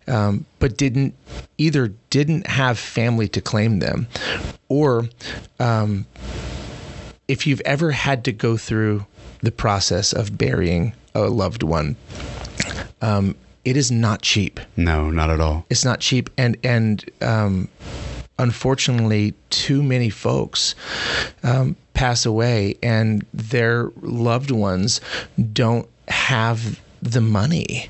um, 0.08 0.46
but 0.60 0.78
didn't 0.78 1.16
either 1.58 1.90
didn't 2.10 2.48
have 2.48 2.78
family 2.78 3.28
to 3.30 3.42
claim 3.42 3.80
them, 3.80 4.08
or 4.70 5.08
um, 5.60 6.06
if 7.28 7.48
you've 7.48 7.62
ever 7.62 7.92
had 7.92 8.24
to 8.26 8.32
go 8.32 8.58
through 8.58 9.06
the 9.42 9.52
process 9.52 10.14
of 10.14 10.38
burying 10.38 10.94
a 11.14 11.22
loved 11.22 11.64
one, 11.64 11.96
um, 13.02 13.36
it 13.64 13.78
is 13.78 13.92
not 13.92 14.22
cheap. 14.22 14.60
No, 14.76 15.10
not 15.10 15.30
at 15.30 15.40
all. 15.40 15.66
It's 15.70 15.86
not 15.86 16.00
cheap, 16.00 16.30
and 16.38 16.58
and 16.64 17.04
um, 17.22 17.70
unfortunately, 18.38 19.34
too 19.50 19.82
many 19.82 20.10
folks 20.10 20.76
um, 21.44 21.76
pass 21.96 22.26
away, 22.26 22.78
and 22.84 23.26
their 23.34 23.90
loved 24.02 24.52
ones 24.52 25.02
don't 25.52 25.90
have 26.08 26.80
the 27.02 27.22
money 27.22 27.90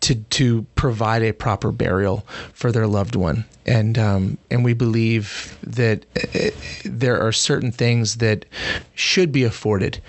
to 0.00 0.14
to 0.14 0.66
provide 0.74 1.22
a 1.22 1.32
proper 1.32 1.70
burial 1.70 2.26
for 2.52 2.72
their 2.72 2.86
loved 2.86 3.14
one, 3.14 3.44
and 3.66 3.98
um, 3.98 4.38
and 4.50 4.64
we 4.64 4.72
believe 4.72 5.56
that 5.62 6.04
uh, 6.34 6.50
there 6.84 7.20
are 7.20 7.32
certain 7.32 7.70
things 7.70 8.16
that 8.16 8.44
should 8.94 9.30
be 9.30 9.44
afforded 9.44 10.00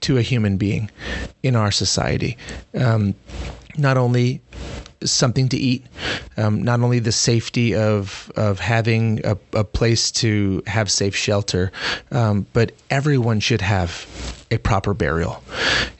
to 0.00 0.18
a 0.18 0.22
human 0.22 0.56
being 0.56 0.90
in 1.42 1.56
our 1.56 1.70
society. 1.70 2.36
Um, 2.74 3.14
not 3.78 3.96
only 3.96 4.40
something 5.04 5.48
to 5.48 5.56
eat, 5.56 5.84
um, 6.36 6.62
not 6.62 6.80
only 6.80 6.98
the 6.98 7.12
safety 7.12 7.74
of 7.74 8.30
of 8.36 8.58
having 8.60 9.20
a, 9.24 9.36
a 9.52 9.64
place 9.64 10.10
to 10.10 10.62
have 10.66 10.90
safe 10.90 11.14
shelter, 11.14 11.72
um, 12.10 12.46
but 12.52 12.72
everyone 12.90 13.40
should 13.40 13.60
have 13.60 14.06
a 14.50 14.58
proper 14.58 14.94
burial. 14.94 15.42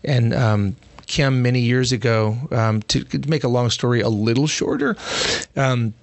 And 0.04 0.34
um, 0.34 0.76
Kim, 1.06 1.42
many 1.42 1.60
years 1.60 1.92
ago, 1.92 2.36
um, 2.50 2.82
to, 2.82 3.04
make 3.28 3.44
a 3.44 3.48
long 3.48 3.70
story 3.70 4.00
a 4.00 4.08
little 4.08 4.46
shorter. 4.46 4.96
Um, 5.56 5.94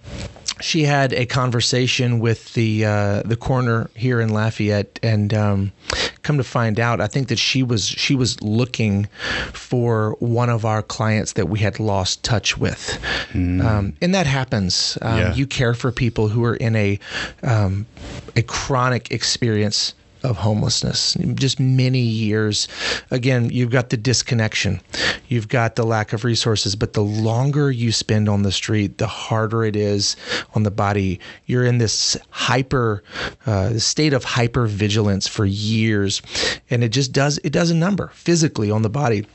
she 0.62 0.84
had 0.84 1.14
a 1.14 1.26
conversation 1.26 2.20
with 2.20 2.54
the 2.54 2.86
uh, 2.86 3.24
the 3.24 3.36
coroner 3.36 3.90
here 3.96 4.22
in 4.22 4.30
Lafayette, 4.30 5.00
and 5.02 5.34
um, 5.34 5.72
come 6.22 6.38
to 6.38 6.44
find 6.44 6.80
out, 6.80 7.02
I 7.02 7.08
think 7.08 7.28
that 7.28 7.40
she 7.40 7.64
was 7.64 7.88
she 7.88 8.16
was 8.16 8.42
looking 8.42 9.06
for 9.54 10.16
one 10.20 10.50
of 10.50 10.66
our 10.66 10.82
clients 10.82 11.34
that 11.34 11.50
we 11.50 11.60
had 11.60 11.80
lost 11.80 12.24
touch 12.24 12.58
with, 12.58 13.00
mm. 13.32 13.64
um, 13.64 13.94
and 14.02 14.14
that 14.16 14.28
happens. 14.28 14.98
Um, 15.02 15.18
yeah. 15.18 15.34
You 15.34 15.46
care 15.48 15.74
for 15.74 15.92
people 15.92 16.28
who 16.28 16.44
are 16.44 16.56
in 16.56 16.76
a 16.76 17.00
um, 17.44 17.86
a 18.36 18.42
chronic 18.42 19.12
experience 19.12 19.94
of 20.24 20.38
homelessness. 20.38 21.16
Just 21.36 21.60
many 21.60 22.00
years. 22.00 22.68
Again, 23.12 23.50
you've 23.50 23.70
got 23.70 23.90
the 23.90 23.98
disconnection, 23.98 24.82
you've 25.28 25.48
got 25.48 25.76
the 25.76 25.86
lack 25.86 26.14
of 26.14 26.24
resources, 26.24 26.76
but 26.76 26.94
the 26.94 27.04
longer 27.04 27.70
you 27.70 27.92
spend 27.92 28.30
on 28.30 28.44
the 28.44 28.52
street, 28.52 28.98
the 28.98 29.08
harder 29.08 29.66
it 29.66 29.76
is 29.76 30.16
on 30.56 30.64
the 30.64 30.72
body. 30.72 31.20
You're 31.46 31.66
in 31.66 31.78
this 31.78 32.18
hyper 32.30 33.04
uh, 33.46 33.78
state 33.78 34.14
of 34.14 34.24
hyper 34.24 34.66
vigilance 34.66 35.28
for 35.28 35.46
years, 35.46 36.22
and 36.70 36.84
it 36.84 36.90
just 36.90 37.12
does 37.12 37.40
it 37.44 37.52
does 37.52 37.70
a 37.70 37.76
number 37.76 38.12
physically 38.14 38.72
on 38.72 38.82
the 38.82 38.90
body 38.90 39.26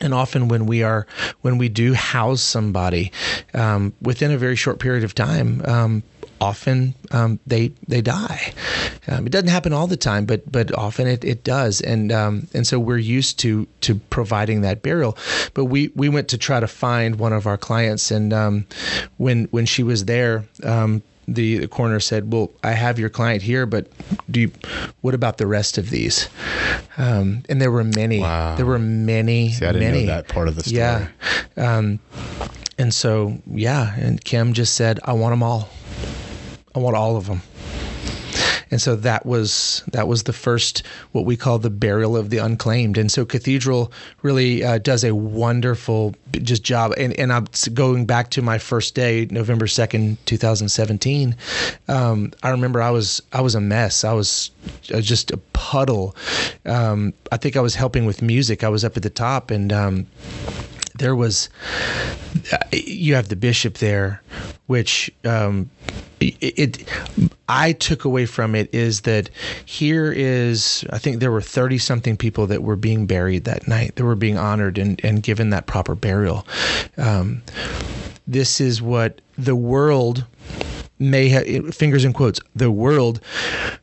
and 0.00 0.12
often 0.14 0.48
when 0.48 0.66
we 0.66 0.82
are 0.82 1.06
when 1.42 1.58
we 1.58 1.68
do 1.68 1.94
house 1.94 2.42
somebody 2.42 3.12
um, 3.54 3.92
within 4.00 4.30
a 4.30 4.38
very 4.38 4.56
short 4.56 4.78
period 4.78 5.04
of 5.04 5.14
time 5.14 5.62
um, 5.64 6.02
often 6.40 6.94
um, 7.12 7.38
they 7.46 7.72
they 7.88 8.00
die. 8.00 8.52
Um, 9.08 9.26
it 9.26 9.30
doesn't 9.30 9.48
happen 9.48 9.72
all 9.72 9.86
the 9.86 9.96
time, 9.96 10.26
but 10.26 10.50
but 10.50 10.74
often 10.76 11.06
it, 11.06 11.24
it 11.24 11.44
does, 11.44 11.80
and 11.80 12.12
um, 12.12 12.48
and 12.54 12.66
so 12.66 12.78
we're 12.78 12.98
used 12.98 13.38
to 13.40 13.66
to 13.82 13.94
providing 13.94 14.60
that 14.62 14.82
burial. 14.82 15.16
But 15.54 15.66
we 15.66 15.90
we 15.94 16.08
went 16.08 16.28
to 16.28 16.38
try 16.38 16.60
to 16.60 16.66
find 16.66 17.18
one 17.18 17.32
of 17.32 17.46
our 17.46 17.58
clients, 17.58 18.10
and 18.10 18.32
um, 18.32 18.66
when 19.16 19.44
when 19.46 19.66
she 19.66 19.82
was 19.82 20.04
there. 20.04 20.44
The, 21.28 21.58
the 21.58 21.68
coroner 21.68 22.00
said, 22.00 22.32
"Well, 22.32 22.50
I 22.62 22.72
have 22.72 22.98
your 22.98 23.08
client 23.08 23.42
here, 23.42 23.66
but 23.66 23.90
do 24.30 24.40
you, 24.40 24.52
what 25.00 25.14
about 25.14 25.38
the 25.38 25.46
rest 25.46 25.76
of 25.78 25.90
these?" 25.90 26.28
Um, 26.98 27.42
and 27.48 27.60
there 27.60 27.70
were 27.72 27.84
many. 27.84 28.20
Wow. 28.20 28.56
There 28.56 28.66
were 28.66 28.78
many. 28.78 29.52
See, 29.52 29.66
I 29.66 29.72
didn't 29.72 29.88
many. 29.88 30.06
know 30.06 30.14
that 30.14 30.28
part 30.28 30.48
of 30.48 30.54
the 30.54 30.62
story. 30.62 30.76
Yeah. 30.76 31.08
Um, 31.56 31.98
and 32.78 32.92
so, 32.94 33.38
yeah, 33.46 33.94
and 33.98 34.22
Kim 34.22 34.52
just 34.52 34.74
said, 34.74 35.00
"I 35.04 35.12
want 35.12 35.32
them 35.32 35.42
all." 35.42 35.68
I 36.74 36.78
want 36.78 36.94
all 36.94 37.16
of 37.16 37.26
them. 37.26 37.40
And 38.70 38.80
so 38.80 38.96
that 38.96 39.24
was 39.24 39.82
that 39.92 40.08
was 40.08 40.24
the 40.24 40.32
first 40.32 40.82
what 41.12 41.24
we 41.24 41.36
call 41.36 41.58
the 41.58 41.70
burial 41.70 42.16
of 42.16 42.30
the 42.30 42.38
unclaimed. 42.38 42.98
And 42.98 43.10
so 43.10 43.24
Cathedral 43.24 43.92
really 44.22 44.64
uh, 44.64 44.78
does 44.78 45.04
a 45.04 45.14
wonderful 45.14 46.14
just 46.32 46.62
job. 46.62 46.92
And, 46.96 47.12
and 47.18 47.32
I'm 47.32 47.46
going 47.74 48.06
back 48.06 48.30
to 48.30 48.42
my 48.42 48.58
first 48.58 48.94
day, 48.94 49.26
November 49.30 49.66
second, 49.66 50.18
two 50.26 50.36
thousand 50.36 50.68
seventeen. 50.68 51.36
Um, 51.88 52.32
I 52.42 52.50
remember 52.50 52.82
I 52.82 52.90
was 52.90 53.22
I 53.32 53.40
was 53.40 53.54
a 53.54 53.60
mess. 53.60 54.04
I 54.04 54.12
was 54.12 54.50
uh, 54.92 55.00
just 55.00 55.30
a 55.30 55.36
puddle. 55.36 56.16
Um, 56.64 57.14
I 57.30 57.36
think 57.36 57.56
I 57.56 57.60
was 57.60 57.74
helping 57.74 58.04
with 58.04 58.20
music. 58.20 58.64
I 58.64 58.68
was 58.68 58.84
up 58.84 58.96
at 58.96 59.02
the 59.02 59.10
top 59.10 59.50
and. 59.50 59.72
Um, 59.72 60.06
there 60.98 61.14
was 61.14 61.50
you 62.72 63.14
have 63.14 63.28
the 63.28 63.36
bishop 63.36 63.74
there 63.74 64.22
which 64.66 65.10
um, 65.24 65.70
it, 66.20 66.36
it, 66.40 66.88
I 67.48 67.72
took 67.72 68.04
away 68.04 68.26
from 68.26 68.54
it 68.54 68.72
is 68.74 69.02
that 69.02 69.30
here 69.64 70.12
is 70.12 70.84
I 70.90 70.98
think 70.98 71.20
there 71.20 71.32
were 71.32 71.40
30 71.40 71.78
something 71.78 72.16
people 72.16 72.46
that 72.46 72.62
were 72.62 72.76
being 72.76 73.06
buried 73.06 73.44
that 73.44 73.68
night 73.68 73.96
that 73.96 74.04
were 74.04 74.16
being 74.16 74.38
honored 74.38 74.78
and, 74.78 75.00
and 75.04 75.22
given 75.22 75.50
that 75.50 75.66
proper 75.66 75.94
burial 75.94 76.46
um, 76.96 77.42
this 78.26 78.60
is 78.60 78.82
what 78.82 79.20
the 79.38 79.56
world 79.56 80.24
may 80.98 81.28
have 81.28 81.74
fingers 81.74 82.04
in 82.04 82.12
quotes 82.12 82.40
the 82.54 82.70
world 82.70 83.20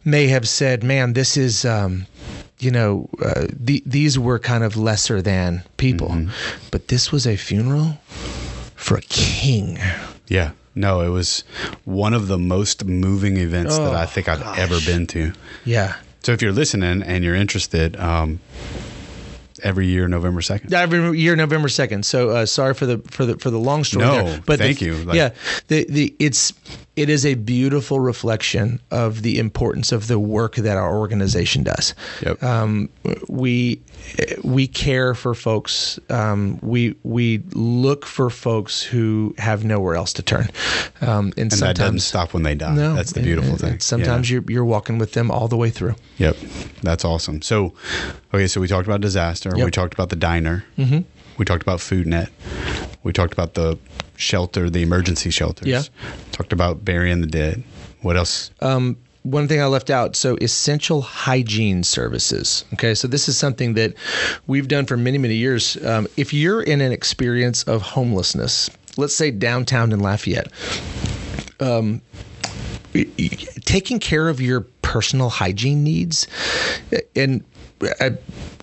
may 0.03 0.27
have 0.27 0.47
said 0.47 0.83
man 0.83 1.13
this 1.13 1.37
is 1.37 1.63
um, 1.63 2.07
you 2.63 2.71
know, 2.71 3.09
uh, 3.21 3.47
the, 3.51 3.83
these 3.85 4.17
were 4.17 4.39
kind 4.39 4.63
of 4.63 4.77
lesser 4.77 5.21
than 5.21 5.63
people, 5.77 6.09
mm-hmm. 6.09 6.31
but 6.71 6.87
this 6.87 7.11
was 7.11 7.27
a 7.27 7.35
funeral 7.35 7.97
for 8.75 8.97
a 8.97 9.01
king. 9.01 9.77
Yeah. 10.27 10.51
No, 10.75 11.01
it 11.01 11.09
was 11.09 11.43
one 11.85 12.13
of 12.13 12.27
the 12.27 12.37
most 12.37 12.85
moving 12.85 13.37
events 13.37 13.77
oh, 13.77 13.85
that 13.85 13.95
I 13.95 14.05
think 14.05 14.27
I've 14.27 14.39
gosh. 14.39 14.57
ever 14.57 14.79
been 14.85 15.05
to. 15.07 15.33
Yeah. 15.65 15.95
So 16.23 16.31
if 16.31 16.41
you're 16.41 16.51
listening 16.51 17.03
and 17.03 17.23
you're 17.23 17.35
interested, 17.35 17.95
um, 17.97 18.39
every 19.63 19.87
year 19.87 20.07
November 20.07 20.41
second. 20.41 20.73
Every 20.73 21.17
year 21.17 21.35
November 21.35 21.69
second. 21.69 22.05
So 22.05 22.29
uh, 22.29 22.45
sorry 22.45 22.73
for 22.73 22.85
the 22.85 22.97
for 22.99 23.25
the 23.25 23.37
for 23.37 23.49
the 23.49 23.57
long 23.57 23.83
story. 23.83 24.05
No, 24.05 24.23
there, 24.23 24.41
but 24.45 24.59
thank 24.59 24.79
the, 24.79 24.85
you. 24.85 24.95
Like, 24.95 25.15
yeah, 25.15 25.29
the 25.67 25.85
the 25.89 26.15
it's 26.19 26.53
it 26.95 27.09
is 27.09 27.25
a 27.25 27.33
beautiful 27.33 27.99
reflection 27.99 28.79
of 28.91 29.23
the 29.23 29.39
importance 29.39 29.91
of 29.91 30.07
the 30.07 30.19
work 30.19 30.55
that 30.55 30.77
our 30.77 30.95
organization 30.95 31.63
does. 31.63 31.95
Yep. 32.21 32.43
Um, 32.43 32.89
we 33.27 33.81
we 34.43 34.67
care 34.67 35.15
for 35.15 35.33
folks. 35.33 35.99
Um, 36.09 36.59
we 36.61 36.95
we 37.03 37.39
look 37.53 38.05
for 38.05 38.29
folks 38.29 38.83
who 38.83 39.33
have 39.39 39.65
nowhere 39.65 39.95
else 39.95 40.13
to 40.13 40.21
turn. 40.21 40.49
Um, 41.01 41.27
and, 41.37 41.39
and 41.39 41.53
sometimes 41.53 41.77
that 41.77 41.83
doesn't 41.83 41.99
stop 41.99 42.33
when 42.33 42.43
they 42.43 42.55
die. 42.55 42.75
No, 42.75 42.93
that's 42.93 43.13
the 43.13 43.21
beautiful 43.21 43.51
and, 43.51 43.59
thing. 43.59 43.71
And 43.71 43.81
sometimes 43.81 44.29
yeah. 44.29 44.35
you're 44.35 44.51
you're 44.51 44.65
walking 44.65 44.99
with 44.99 45.13
them 45.13 45.31
all 45.31 45.47
the 45.47 45.57
way 45.57 45.71
through. 45.71 45.95
Yep, 46.17 46.37
that's 46.83 47.03
awesome. 47.03 47.41
So, 47.41 47.73
okay, 48.33 48.45
so 48.45 48.61
we 48.61 48.67
talked 48.67 48.87
about 48.87 49.01
disaster. 49.01 49.51
Yep. 49.55 49.65
We 49.65 49.71
talked 49.71 49.93
about 49.95 50.09
the 50.09 50.15
diner. 50.15 50.63
Mm-hmm. 50.77 50.99
We 51.37 51.45
talked 51.45 51.63
about 51.63 51.79
FoodNet. 51.79 52.29
We 53.03 53.11
talked 53.11 53.33
about 53.33 53.53
the 53.53 53.77
shelter, 54.15 54.69
the 54.69 54.81
emergency 54.81 55.29
shelters. 55.29 55.67
Yeah. 55.67 55.83
Talked 56.31 56.53
about 56.53 56.85
burying 56.85 57.21
the 57.21 57.27
dead. 57.27 57.63
What 58.01 58.17
else? 58.17 58.51
Um, 58.61 58.97
one 59.23 59.47
thing 59.47 59.61
I 59.61 59.65
left 59.65 59.89
out 59.89 60.15
so 60.15 60.35
essential 60.41 61.01
hygiene 61.01 61.83
services. 61.83 62.65
Okay, 62.73 62.93
so 62.93 63.07
this 63.07 63.27
is 63.29 63.37
something 63.37 63.73
that 63.73 63.93
we've 64.47 64.67
done 64.67 64.85
for 64.85 64.97
many, 64.97 65.17
many 65.17 65.35
years. 65.35 65.83
Um, 65.85 66.07
if 66.17 66.33
you're 66.33 66.61
in 66.61 66.81
an 66.81 66.91
experience 66.91 67.63
of 67.63 67.81
homelessness, 67.81 68.69
let's 68.97 69.15
say 69.15 69.31
downtown 69.31 69.91
in 69.91 69.99
Lafayette, 70.01 70.47
um, 71.59 72.01
taking 73.65 73.99
care 73.99 74.29
of 74.29 74.39
your 74.41 74.61
personal 74.81 75.29
hygiene 75.29 75.83
needs 75.83 76.27
and 77.15 77.43
uh, 77.99 78.11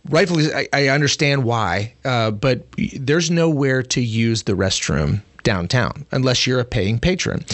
rightfully, 0.09 0.53
I, 0.53 0.69
I 0.73 0.89
understand 0.89 1.45
why, 1.45 1.95
uh, 2.05 2.31
but 2.31 2.65
there's 2.95 3.31
nowhere 3.31 3.83
to 3.83 4.01
use 4.01 4.45
the 4.45 4.53
restroom 4.53 5.23
downtown 5.43 6.07
unless 6.13 6.47
you're 6.47 6.61
a 6.61 6.65
paying 6.65 6.99
patron. 6.99 7.45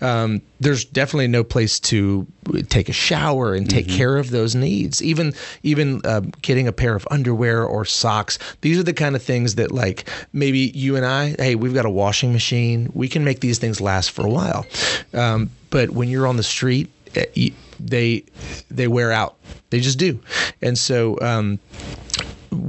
Um, 0.00 0.42
there's 0.60 0.84
definitely 0.84 1.28
no 1.28 1.44
place 1.44 1.78
to 1.80 2.26
take 2.68 2.88
a 2.88 2.92
shower 2.92 3.54
and 3.54 3.68
take 3.68 3.86
mm-hmm. 3.86 3.96
care 3.96 4.16
of 4.16 4.30
those 4.30 4.54
needs. 4.54 5.02
Even 5.02 5.34
even 5.62 6.00
uh, 6.04 6.20
getting 6.42 6.66
a 6.68 6.72
pair 6.72 6.94
of 6.94 7.06
underwear 7.10 7.64
or 7.64 7.84
socks. 7.84 8.38
These 8.60 8.78
are 8.78 8.82
the 8.82 8.92
kind 8.92 9.14
of 9.16 9.22
things 9.22 9.56
that 9.56 9.72
like 9.72 10.08
maybe 10.32 10.72
you 10.74 10.96
and 10.96 11.04
I, 11.04 11.34
hey, 11.38 11.54
we've 11.54 11.74
got 11.74 11.86
a 11.86 11.90
washing 11.90 12.32
machine. 12.32 12.90
We 12.94 13.08
can 13.08 13.24
make 13.24 13.40
these 13.40 13.58
things 13.58 13.80
last 13.80 14.10
for 14.10 14.26
a 14.26 14.30
while. 14.30 14.66
Um, 15.12 15.50
but 15.70 15.90
when 15.90 16.08
you're 16.08 16.26
on 16.26 16.36
the 16.36 16.42
street 16.42 16.90
eh, 17.14 17.50
they 17.80 18.24
they 18.70 18.88
wear 18.88 19.12
out. 19.12 19.36
They 19.70 19.80
just 19.80 19.98
do, 19.98 20.20
and 20.62 20.78
so. 20.78 21.18
Um, 21.20 21.58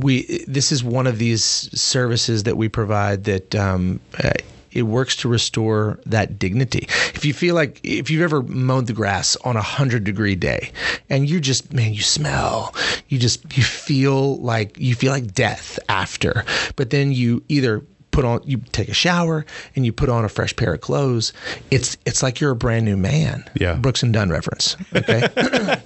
we 0.05 0.45
this 0.47 0.71
is 0.71 0.83
one 0.83 1.07
of 1.07 1.17
these 1.17 1.43
services 1.43 2.43
that 2.43 2.57
we 2.57 2.69
provide 2.69 3.23
that 3.23 3.55
um, 3.55 3.99
uh, 4.23 4.29
it 4.71 4.83
works 4.83 5.15
to 5.15 5.27
restore 5.27 5.99
that 6.05 6.37
dignity. 6.37 6.85
If 7.15 7.25
you 7.25 7.33
feel 7.33 7.55
like 7.55 7.79
if 7.81 8.11
you've 8.11 8.21
ever 8.21 8.43
mowed 8.43 8.85
the 8.85 8.93
grass 8.93 9.35
on 9.37 9.55
a 9.55 9.63
hundred 9.63 10.03
degree 10.03 10.35
day 10.35 10.71
and 11.09 11.27
you 11.27 11.39
just 11.39 11.73
man 11.73 11.93
you 11.95 12.03
smell 12.03 12.75
you 13.07 13.17
just 13.17 13.57
you 13.57 13.63
feel 13.63 14.37
like 14.37 14.77
you 14.77 14.93
feel 14.93 15.11
like 15.11 15.33
death 15.33 15.79
after, 15.89 16.45
but 16.75 16.91
then 16.91 17.11
you 17.11 17.43
either 17.47 17.83
put 18.15 18.23
on 18.23 18.39
you 18.45 18.57
take 18.71 18.87
a 18.87 18.93
shower 18.93 19.45
and 19.75 19.85
you 19.85 19.91
put 19.91 20.07
on 20.07 20.23
a 20.23 20.29
fresh 20.29 20.55
pair 20.55 20.73
of 20.73 20.79
clothes 20.79 21.33
it's 21.69 21.97
it's 22.05 22.23
like 22.23 22.39
you're 22.39 22.51
a 22.51 22.55
brand 22.55 22.85
new 22.85 22.95
man. 22.95 23.43
Yeah. 23.55 23.73
brooks 23.75 24.03
and 24.03 24.13
dunn 24.13 24.29
reference 24.29 24.77
okay? 24.95 25.27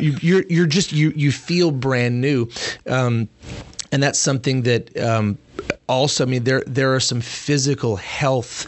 You, 0.00 0.16
you're 0.20 0.44
you're 0.48 0.66
just 0.66 0.92
you 0.92 1.12
you 1.16 1.32
feel 1.32 1.70
brand 1.70 2.20
new. 2.20 2.48
Um, 2.86 3.28
and 3.90 4.02
that's 4.02 4.18
something 4.18 4.62
that 4.62 4.96
um, 4.98 5.38
also 5.88 6.24
I 6.24 6.28
mean 6.28 6.44
there 6.44 6.62
there 6.66 6.94
are 6.94 7.00
some 7.00 7.20
physical 7.20 7.96
health 7.96 8.66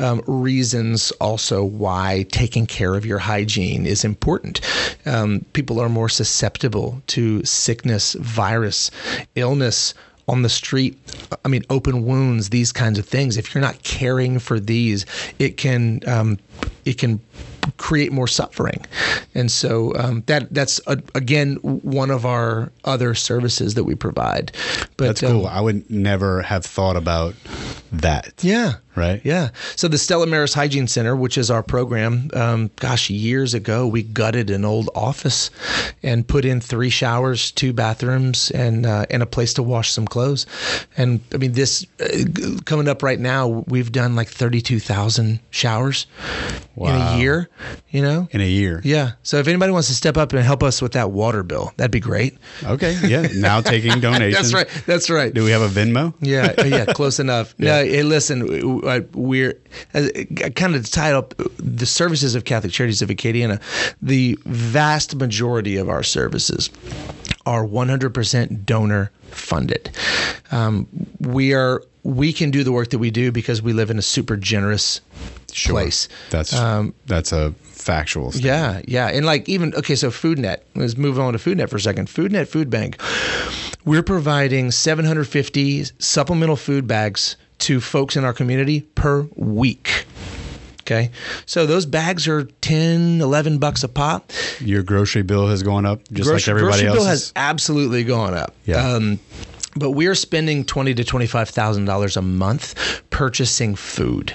um, 0.00 0.22
reasons 0.26 1.10
also 1.20 1.64
why 1.64 2.26
taking 2.30 2.66
care 2.66 2.94
of 2.94 3.04
your 3.04 3.18
hygiene 3.18 3.86
is 3.86 4.04
important. 4.04 4.60
Um, 5.06 5.44
people 5.52 5.80
are 5.80 5.88
more 5.88 6.08
susceptible 6.08 7.02
to 7.08 7.44
sickness 7.44 8.14
virus 8.14 8.90
illness 9.34 9.94
on 10.28 10.42
the 10.42 10.48
street 10.48 10.98
i 11.44 11.48
mean 11.48 11.62
open 11.70 12.04
wounds 12.04 12.50
these 12.50 12.72
kinds 12.72 12.98
of 12.98 13.06
things 13.06 13.36
if 13.36 13.54
you're 13.54 13.62
not 13.62 13.82
caring 13.82 14.38
for 14.38 14.60
these 14.60 15.04
it 15.38 15.56
can 15.56 16.00
um, 16.06 16.38
it 16.84 16.94
can 16.94 17.20
create 17.78 18.12
more 18.12 18.28
suffering 18.28 18.84
and 19.34 19.50
so 19.50 19.94
um, 19.96 20.22
that 20.26 20.52
that's 20.52 20.80
uh, 20.86 20.96
again 21.14 21.56
one 21.62 22.10
of 22.10 22.26
our 22.26 22.70
other 22.84 23.14
services 23.14 23.74
that 23.74 23.84
we 23.84 23.94
provide 23.94 24.52
but 24.98 25.06
That's 25.06 25.20
cool. 25.22 25.46
um, 25.46 25.52
I 25.56 25.60
would 25.62 25.88
never 25.90 26.42
have 26.42 26.64
thought 26.64 26.96
about 26.96 27.34
that. 27.90 28.34
yeah 28.42 28.74
Right? 28.96 29.20
yeah. 29.24 29.50
So 29.76 29.88
the 29.88 29.98
Stella 29.98 30.26
Maris 30.26 30.54
Hygiene 30.54 30.86
Center, 30.86 31.16
which 31.16 31.36
is 31.36 31.50
our 31.50 31.62
program, 31.62 32.30
um, 32.34 32.70
gosh, 32.76 33.10
years 33.10 33.54
ago 33.54 33.86
we 33.86 34.02
gutted 34.02 34.50
an 34.50 34.64
old 34.64 34.88
office 34.94 35.50
and 36.02 36.26
put 36.26 36.44
in 36.44 36.60
three 36.60 36.90
showers, 36.90 37.50
two 37.50 37.72
bathrooms, 37.72 38.50
and 38.52 38.86
uh, 38.86 39.06
and 39.10 39.22
a 39.22 39.26
place 39.26 39.54
to 39.54 39.62
wash 39.62 39.90
some 39.90 40.06
clothes. 40.06 40.46
And 40.96 41.20
I 41.32 41.38
mean, 41.38 41.52
this 41.52 41.86
uh, 42.00 42.60
coming 42.64 42.88
up 42.88 43.02
right 43.02 43.18
now, 43.18 43.64
we've 43.66 43.90
done 43.92 44.14
like 44.16 44.28
thirty-two 44.28 44.80
thousand 44.80 45.40
showers 45.50 46.06
in 46.76 46.94
a 46.94 47.16
year. 47.18 47.48
You 47.90 48.02
know. 48.02 48.28
In 48.32 48.40
a 48.40 48.46
year. 48.48 48.80
Yeah. 48.84 49.12
So 49.22 49.38
if 49.38 49.48
anybody 49.48 49.72
wants 49.72 49.88
to 49.88 49.94
step 49.94 50.16
up 50.16 50.32
and 50.32 50.42
help 50.42 50.62
us 50.62 50.82
with 50.82 50.92
that 50.92 51.10
water 51.10 51.42
bill, 51.42 51.72
that'd 51.76 51.90
be 51.90 52.00
great. 52.00 52.36
Okay. 52.64 52.98
Yeah. 53.06 53.28
Now 53.34 53.60
taking 53.60 54.00
donations. 54.00 54.52
That's 54.52 54.54
right. 54.54 54.84
That's 54.86 55.10
right. 55.10 55.32
Do 55.32 55.44
we 55.44 55.50
have 55.50 55.62
a 55.62 55.68
Venmo? 55.68 56.14
Yeah, 56.20 56.64
yeah, 56.64 56.86
close 56.86 57.18
enough. 57.20 57.54
No, 57.64 57.82
hey, 57.82 58.02
listen, 58.02 58.83
uh, 58.84 59.00
we're 59.12 59.58
uh, 59.94 60.06
kind 60.54 60.74
of 60.74 60.90
tied 60.90 61.14
up 61.14 61.34
the 61.58 61.86
services 61.86 62.34
of 62.34 62.44
Catholic 62.44 62.72
Charities 62.72 63.02
of 63.02 63.08
Acadiana. 63.08 63.60
The 64.02 64.38
vast 64.46 65.16
majority 65.16 65.76
of 65.76 65.88
our 65.88 66.02
services 66.02 66.70
are 67.46 67.64
100% 67.66 68.64
donor 68.64 69.10
funded. 69.30 69.90
Um, 70.50 70.86
we 71.20 71.52
are 71.54 71.82
we 72.04 72.34
can 72.34 72.50
do 72.50 72.62
the 72.64 72.72
work 72.72 72.90
that 72.90 72.98
we 72.98 73.10
do 73.10 73.32
because 73.32 73.62
we 73.62 73.72
live 73.72 73.90
in 73.90 73.98
a 73.98 74.02
super 74.02 74.36
generous 74.36 75.00
Sure. 75.52 75.72
place. 75.72 76.08
That's 76.30 76.52
Um, 76.52 76.92
that's 77.06 77.32
a 77.32 77.54
factual. 77.62 78.32
statement. 78.32 78.44
Yeah, 78.88 79.06
yeah, 79.08 79.16
and 79.16 79.24
like 79.24 79.48
even 79.48 79.72
okay, 79.76 79.94
so 79.94 80.10
FoodNet. 80.10 80.58
Let's 80.74 80.96
move 80.96 81.18
on 81.20 81.32
to 81.32 81.38
FoodNet 81.38 81.68
for 81.70 81.76
a 81.76 81.80
second. 81.80 82.08
FoodNet 82.08 82.48
Food 82.48 82.68
Bank. 82.70 83.00
We're 83.84 84.02
providing 84.02 84.70
750 84.72 85.84
supplemental 85.98 86.56
food 86.56 86.86
bags 86.86 87.36
to 87.64 87.80
folks 87.80 88.16
in 88.16 88.24
our 88.24 88.32
community 88.32 88.82
per 88.94 89.26
week. 89.36 90.06
Okay, 90.82 91.10
so 91.46 91.64
those 91.64 91.86
bags 91.86 92.28
are 92.28 92.44
10, 92.44 93.22
11 93.22 93.56
bucks 93.58 93.82
a 93.84 93.88
pop. 93.88 94.30
Your 94.60 94.82
grocery 94.82 95.22
bill 95.22 95.48
has 95.48 95.62
gone 95.62 95.86
up 95.86 96.00
just 96.12 96.28
like 96.28 96.44
Grocery- 96.44 96.50
everybody 96.50 96.82
grocery 96.82 96.88
else. 96.88 96.96
bill 96.98 97.06
has 97.06 97.32
absolutely 97.36 98.04
gone 98.04 98.34
up. 98.34 98.54
Yeah. 98.66 98.86
Um, 98.86 99.18
but 99.76 99.90
we're 99.92 100.14
spending 100.14 100.64
twenty 100.64 100.94
to 100.94 101.04
twenty 101.04 101.26
five 101.26 101.48
thousand 101.48 101.84
dollars 101.84 102.16
a 102.16 102.22
month 102.22 103.02
purchasing 103.10 103.74
food, 103.74 104.34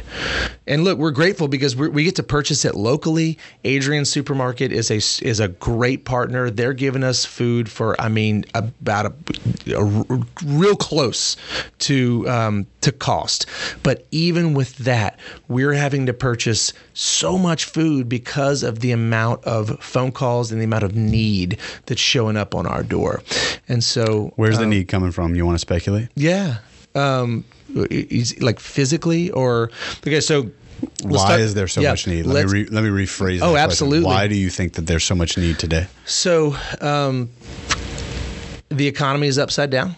and 0.68 0.84
look, 0.84 0.98
we're 0.98 1.12
grateful 1.12 1.48
because 1.48 1.76
we 1.76 1.90
we 1.90 2.04
get 2.04 2.16
to 2.16 2.24
purchase 2.24 2.66
it 2.66 2.76
locally. 2.76 3.38
Adrian 3.64 4.06
Supermarket 4.06 4.72
is 4.72 4.92
a 4.92 4.98
is 5.26 5.40
a 5.40 5.48
great 5.48 6.06
partner. 6.06 6.50
They're 6.50 6.74
giving 6.74 7.04
us 7.04 7.26
food 7.26 7.70
for, 7.70 8.00
I 8.00 8.10
mean, 8.10 8.46
about 8.54 9.14
a 9.68 10.14
real 10.46 10.76
close 10.76 11.36
to 11.80 12.28
um, 12.30 12.68
to 12.82 12.92
cost. 12.92 13.46
But 13.84 14.06
even 14.12 14.54
with 14.54 14.76
that, 14.78 15.20
we're 15.48 15.74
having 15.74 16.06
to 16.06 16.14
purchase 16.14 16.74
so 16.94 17.38
much 17.38 17.66
food 17.66 18.10
because 18.10 18.64
of 18.64 18.80
the 18.80 18.92
amount 18.92 19.44
of 19.46 19.80
phone 19.80 20.12
calls 20.12 20.52
and 20.52 20.60
the 20.60 20.66
amount 20.66 20.84
of 20.84 20.96
need 20.96 21.58
that's 21.86 22.02
showing 22.02 22.38
up 22.38 22.56
on 22.56 22.66
our 22.66 22.84
door. 22.84 23.22
And 23.68 23.84
so, 23.84 24.34
Where's 24.36 24.58
um, 24.58 24.64
the 24.64 24.68
need 24.68 24.88
coming 24.88 25.12
from? 25.12 25.29
You 25.36 25.46
want 25.46 25.56
to 25.56 25.60
speculate? 25.60 26.10
yeah, 26.16 26.58
um, 26.96 27.44
like 28.40 28.60
physically 28.60 29.30
or 29.32 29.72
okay. 30.08 30.22
So 30.22 30.50
let's 30.82 31.04
Why 31.04 31.18
start- 31.26 31.40
is 31.42 31.54
there 31.54 31.68
so 31.68 31.82
yeah, 31.82 31.92
much 31.92 32.08
need? 32.08 32.26
Let 32.26 32.46
me 32.46 32.52
re, 32.52 32.66
let 32.72 32.84
me 32.84 32.90
rephrase. 32.90 33.40
that 33.40 33.46
Oh, 33.46 33.52
question. 33.52 33.58
absolutely. 33.64 34.06
Why 34.06 34.28
do 34.28 34.36
you 34.36 34.50
think 34.50 34.74
that 34.74 34.86
there's 34.88 35.04
so 35.04 35.16
much 35.16 35.38
need 35.38 35.60
today? 35.60 35.88
So, 36.06 36.56
um, 36.82 37.30
the 38.70 38.88
economy 38.88 39.28
is 39.28 39.40
upside 39.40 39.72
down. 39.72 39.96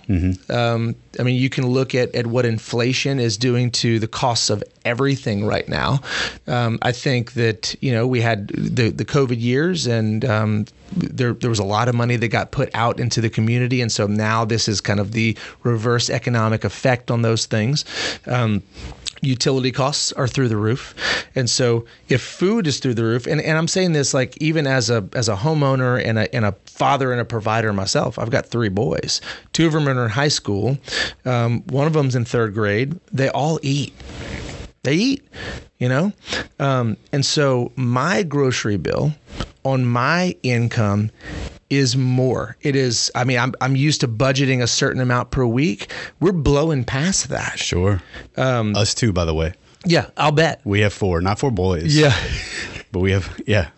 Um, 0.49 0.95
I 1.19 1.23
mean, 1.23 1.35
you 1.35 1.49
can 1.49 1.67
look 1.67 1.93
at, 1.93 2.15
at 2.15 2.27
what 2.27 2.45
inflation 2.45 3.19
is 3.19 3.37
doing 3.37 3.69
to 3.71 3.99
the 3.99 4.07
costs 4.07 4.49
of 4.49 4.63
everything 4.85 5.45
right 5.45 5.67
now. 5.67 5.99
Um, 6.47 6.79
I 6.81 6.93
think 6.93 7.33
that 7.33 7.75
you 7.81 7.91
know 7.91 8.07
we 8.07 8.21
had 8.21 8.47
the 8.47 8.89
the 8.89 9.05
COVID 9.05 9.41
years, 9.41 9.87
and 9.87 10.23
um, 10.23 10.65
there 10.95 11.33
there 11.33 11.49
was 11.49 11.59
a 11.59 11.65
lot 11.65 11.89
of 11.89 11.95
money 11.95 12.15
that 12.15 12.29
got 12.29 12.51
put 12.51 12.69
out 12.73 12.99
into 12.99 13.19
the 13.19 13.29
community, 13.29 13.81
and 13.81 13.91
so 13.91 14.07
now 14.07 14.45
this 14.45 14.69
is 14.69 14.79
kind 14.79 15.01
of 15.01 15.11
the 15.11 15.37
reverse 15.63 16.09
economic 16.09 16.63
effect 16.63 17.11
on 17.11 17.21
those 17.23 17.45
things. 17.45 17.83
Utility 19.21 19.71
costs 19.71 20.11
are 20.13 20.27
through 20.27 20.49
the 20.49 20.57
roof. 20.57 20.93
And 21.35 21.49
so 21.49 21.85
if 22.09 22.21
food 22.21 22.67
is 22.67 22.79
through 22.79 22.95
the 22.95 23.03
roof 23.03 23.25
and, 23.25 23.39
and 23.39 23.57
i'm 23.57 23.67
saying 23.67 23.93
this 23.93 24.13
like 24.13 24.35
even 24.41 24.67
as 24.67 24.89
a 24.89 25.07
as 25.13 25.29
a 25.29 25.35
homeowner 25.35 26.03
and 26.03 26.19
a, 26.19 26.35
and 26.35 26.43
a 26.45 26.51
father 26.65 27.11
and 27.11 27.21
a 27.21 27.25
provider 27.25 27.71
myself 27.71 28.19
i've 28.19 28.29
got 28.29 28.45
three 28.45 28.69
boys. 28.69 29.21
Two 29.53 29.67
of 29.67 29.73
them 29.73 29.87
are 29.87 30.03
in 30.03 30.09
high 30.09 30.27
school. 30.27 30.77
Um, 31.25 31.61
one 31.67 31.87
of 31.87 31.93
them's 31.93 32.15
in 32.15 32.25
third 32.25 32.53
grade. 32.53 32.99
They 33.11 33.29
all 33.29 33.59
eat. 33.61 33.93
They 34.83 34.95
eat 34.95 35.23
you 35.81 35.89
know? 35.89 36.13
Um, 36.59 36.95
and 37.11 37.25
so 37.25 37.71
my 37.75 38.21
grocery 38.21 38.77
bill 38.77 39.13
on 39.65 39.83
my 39.83 40.35
income 40.43 41.09
is 41.71 41.95
more 41.97 42.57
it 42.61 42.75
is 42.75 43.09
i 43.15 43.23
mean 43.23 43.39
I'm, 43.39 43.53
I'm 43.61 43.75
used 43.75 44.01
to 44.01 44.07
budgeting 44.07 44.61
a 44.61 44.67
certain 44.67 45.01
amount 45.01 45.31
per 45.31 45.45
week 45.45 45.91
we're 46.19 46.33
blowing 46.33 46.83
past 46.83 47.29
that 47.29 47.57
Sure. 47.57 48.01
Um, 48.37 48.75
Us 48.75 48.93
too, 48.93 49.11
by 49.13 49.25
the 49.25 49.33
way. 49.33 49.53
yeah 49.85 50.09
i'll 50.17 50.31
bet 50.33 50.61
We 50.65 50.81
have 50.81 50.93
four, 50.93 51.21
not 51.21 51.39
four 51.39 51.49
boys. 51.51 51.97
yeah 51.97 52.15
but 52.91 52.99
we 52.99 53.11
have 53.13 53.39
yeah. 53.47 53.69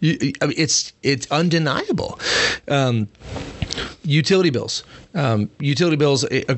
You, 0.00 0.32
I 0.40 0.46
mean, 0.46 0.54
it's 0.56 0.94
it's 1.02 1.30
undeniable. 1.30 2.18
Um, 2.66 3.08
utility 4.04 4.50
bills, 4.50 4.84
um, 5.14 5.50
utility 5.60 5.96
bills 5.96 6.24
uh, 6.24 6.42
uh, 6.48 6.54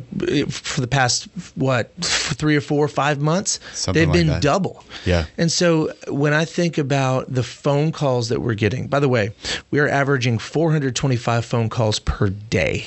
for 0.49 0.81
the 0.81 0.87
past 0.87 1.29
what 1.55 1.93
three 2.01 2.57
or 2.57 2.61
four 2.61 2.85
or 2.85 2.89
five 2.89 3.21
months, 3.21 3.61
Something 3.73 4.01
they've 4.01 4.09
like 4.09 4.19
been 4.19 4.27
that. 4.29 4.43
double. 4.43 4.85
Yeah. 5.05 5.27
And 5.39 5.51
so 5.51 5.93
when 6.09 6.33
I 6.33 6.45
think 6.45 6.77
about 6.79 7.33
the 7.33 7.43
phone 7.43 7.93
calls 7.93 8.29
that 8.29 8.41
we're 8.41 8.55
getting, 8.55 8.89
by 8.89 9.01
the 9.01 9.09
way, 9.09 9.31
we 9.71 9.79
are 9.79 9.89
averaging 9.89 10.39
425 10.39 11.45
phone 11.45 11.69
calls 11.69 11.99
per 12.01 12.29
day 12.29 12.87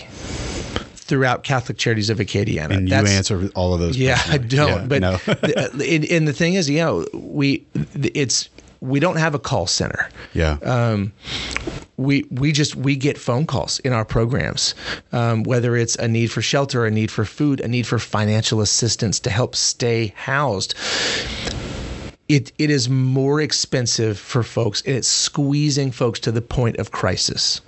throughout 0.96 1.44
Catholic 1.44 1.78
Charities 1.78 2.10
of 2.10 2.20
Acadiana. 2.20 2.76
And 2.76 2.88
you 2.88 2.96
answer 2.96 3.50
all 3.56 3.74
of 3.74 3.80
those. 3.80 3.98
yeah, 3.98 4.22
I 4.28 4.38
don't. 4.38 4.82
Yeah, 4.82 4.86
but 4.88 5.02
no. 5.02 5.18
the, 5.26 5.88
and, 5.90 6.06
and 6.06 6.28
the 6.28 6.34
thing 6.34 6.54
is, 6.54 6.70
you 6.70 6.78
know, 6.78 7.06
we 7.14 7.66
it's 7.96 8.50
we 8.82 9.00
don't 9.00 9.18
have 9.18 9.34
a 9.36 9.40
call 9.40 9.68
center. 9.68 10.10
yeah. 10.34 10.58
Um, 10.64 11.12
we 12.00 12.26
we 12.32 12.52
just 12.54 12.76
we 12.76 12.96
get 12.96 13.18
phone 13.18 13.46
calls 13.46 13.80
in 13.80 13.92
our 13.92 14.06
programs, 14.06 14.74
um, 15.12 15.44
whether 15.44 15.76
it's 15.76 15.96
a 15.98 16.08
need 16.08 16.32
for 16.32 16.42
shelter, 16.42 16.86
a 16.86 16.92
need 16.92 17.12
for 17.12 17.26
food, 17.26 17.60
a 17.60 17.68
need 17.68 17.86
for 17.86 18.00
financial 18.00 18.62
assistance 18.62 19.20
to 19.20 19.30
help 19.30 19.56
stay 19.56 20.14
housed. 20.16 20.76
It, 22.30 22.52
it 22.60 22.70
is 22.70 22.88
more 22.90 23.42
expensive 23.42 24.20
for 24.20 24.44
folks 24.44 24.84
and 24.84 24.96
it's 24.96 25.08
squeezing 25.08 25.92
folks 25.92 26.20
to 26.20 26.32
the 26.32 26.44
point 26.44 26.78
of 26.78 26.92
crisis. 26.92 27.60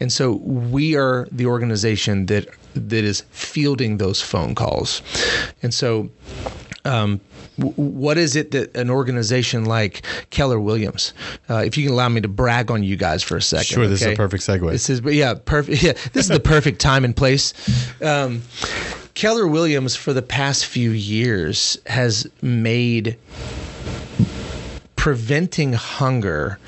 And 0.00 0.10
so 0.10 0.32
we 0.32 0.96
are 0.96 1.28
the 1.30 1.44
organization 1.44 2.26
that 2.26 2.48
that 2.74 3.04
is 3.04 3.24
fielding 3.30 3.98
those 3.98 4.22
phone 4.22 4.54
calls. 4.54 5.02
And 5.62 5.72
so 5.74 6.08
um, 6.86 7.20
what 7.60 8.18
is 8.18 8.36
it 8.36 8.50
that 8.52 8.74
an 8.76 8.90
organization 8.90 9.64
like 9.64 10.02
Keller 10.30 10.60
Williams, 10.60 11.12
uh, 11.48 11.62
if 11.64 11.76
you 11.76 11.84
can 11.84 11.92
allow 11.92 12.08
me 12.08 12.20
to 12.20 12.28
brag 12.28 12.70
on 12.70 12.82
you 12.82 12.96
guys 12.96 13.22
for 13.22 13.36
a 13.36 13.42
second. 13.42 13.66
Sure, 13.66 13.86
this 13.86 14.02
is 14.02 14.08
a 14.08 14.16
perfect 14.16 14.42
segue. 14.42 14.70
This 14.70 14.90
is, 14.90 15.00
yeah, 15.02 15.34
perfect. 15.34 15.82
Yeah, 15.90 15.92
this 16.12 16.24
is 16.24 16.28
the 16.28 16.40
perfect 16.40 16.80
time 16.80 17.04
and 17.04 17.16
place. 17.16 17.54
Um, 18.02 18.42
Keller 19.14 19.46
Williams, 19.46 19.96
for 19.96 20.12
the 20.12 20.22
past 20.22 20.66
few 20.66 20.90
years, 20.90 21.78
has 21.86 22.26
made 22.42 23.16
preventing 24.96 25.72
hunger 25.72 26.58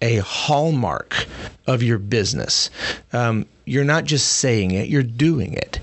a 0.00 0.16
hallmark 0.16 1.26
of 1.66 1.82
your 1.82 1.98
business. 1.98 2.70
Um, 3.12 3.46
you're 3.66 3.84
not 3.84 4.04
just 4.04 4.34
saying 4.34 4.70
it, 4.72 4.88
you're 4.88 5.02
doing 5.02 5.54
it. 5.54 5.80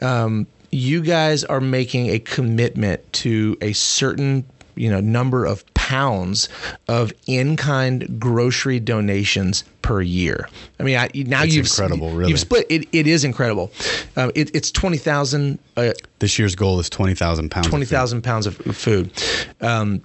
Um, 0.00 0.46
you 0.70 1.00
guys 1.02 1.44
are 1.44 1.60
making 1.60 2.08
a 2.08 2.18
commitment 2.18 3.12
to 3.14 3.56
a 3.60 3.72
certain 3.72 4.44
you 4.74 4.90
know 4.90 5.00
number 5.00 5.44
of 5.44 5.64
pounds 5.74 6.48
of 6.88 7.12
in-kind 7.26 8.18
grocery 8.20 8.80
donations 8.80 9.62
per 9.82 10.02
year. 10.02 10.48
I 10.80 10.82
mean, 10.82 10.96
I, 10.96 11.08
now 11.14 11.40
That's 11.40 11.54
you've 11.54 11.66
incredible, 11.66 12.10
really. 12.10 12.30
You've 12.30 12.40
split. 12.40 12.66
It, 12.68 12.88
it 12.92 13.06
is 13.06 13.24
incredible. 13.24 13.70
Uh, 14.16 14.32
it, 14.34 14.54
it's 14.54 14.70
twenty 14.70 14.98
thousand. 14.98 15.58
Uh, 15.76 15.92
This 16.18 16.38
year's 16.38 16.54
goal 16.54 16.80
is 16.80 16.90
20,000 16.90 17.50
pounds. 17.50 17.66
of 17.66 17.70
twenty 17.70 17.86
thousand 17.86 18.22
pounds 18.22 18.46
of 18.46 18.56
food. 18.56 19.12
Um, 19.60 20.02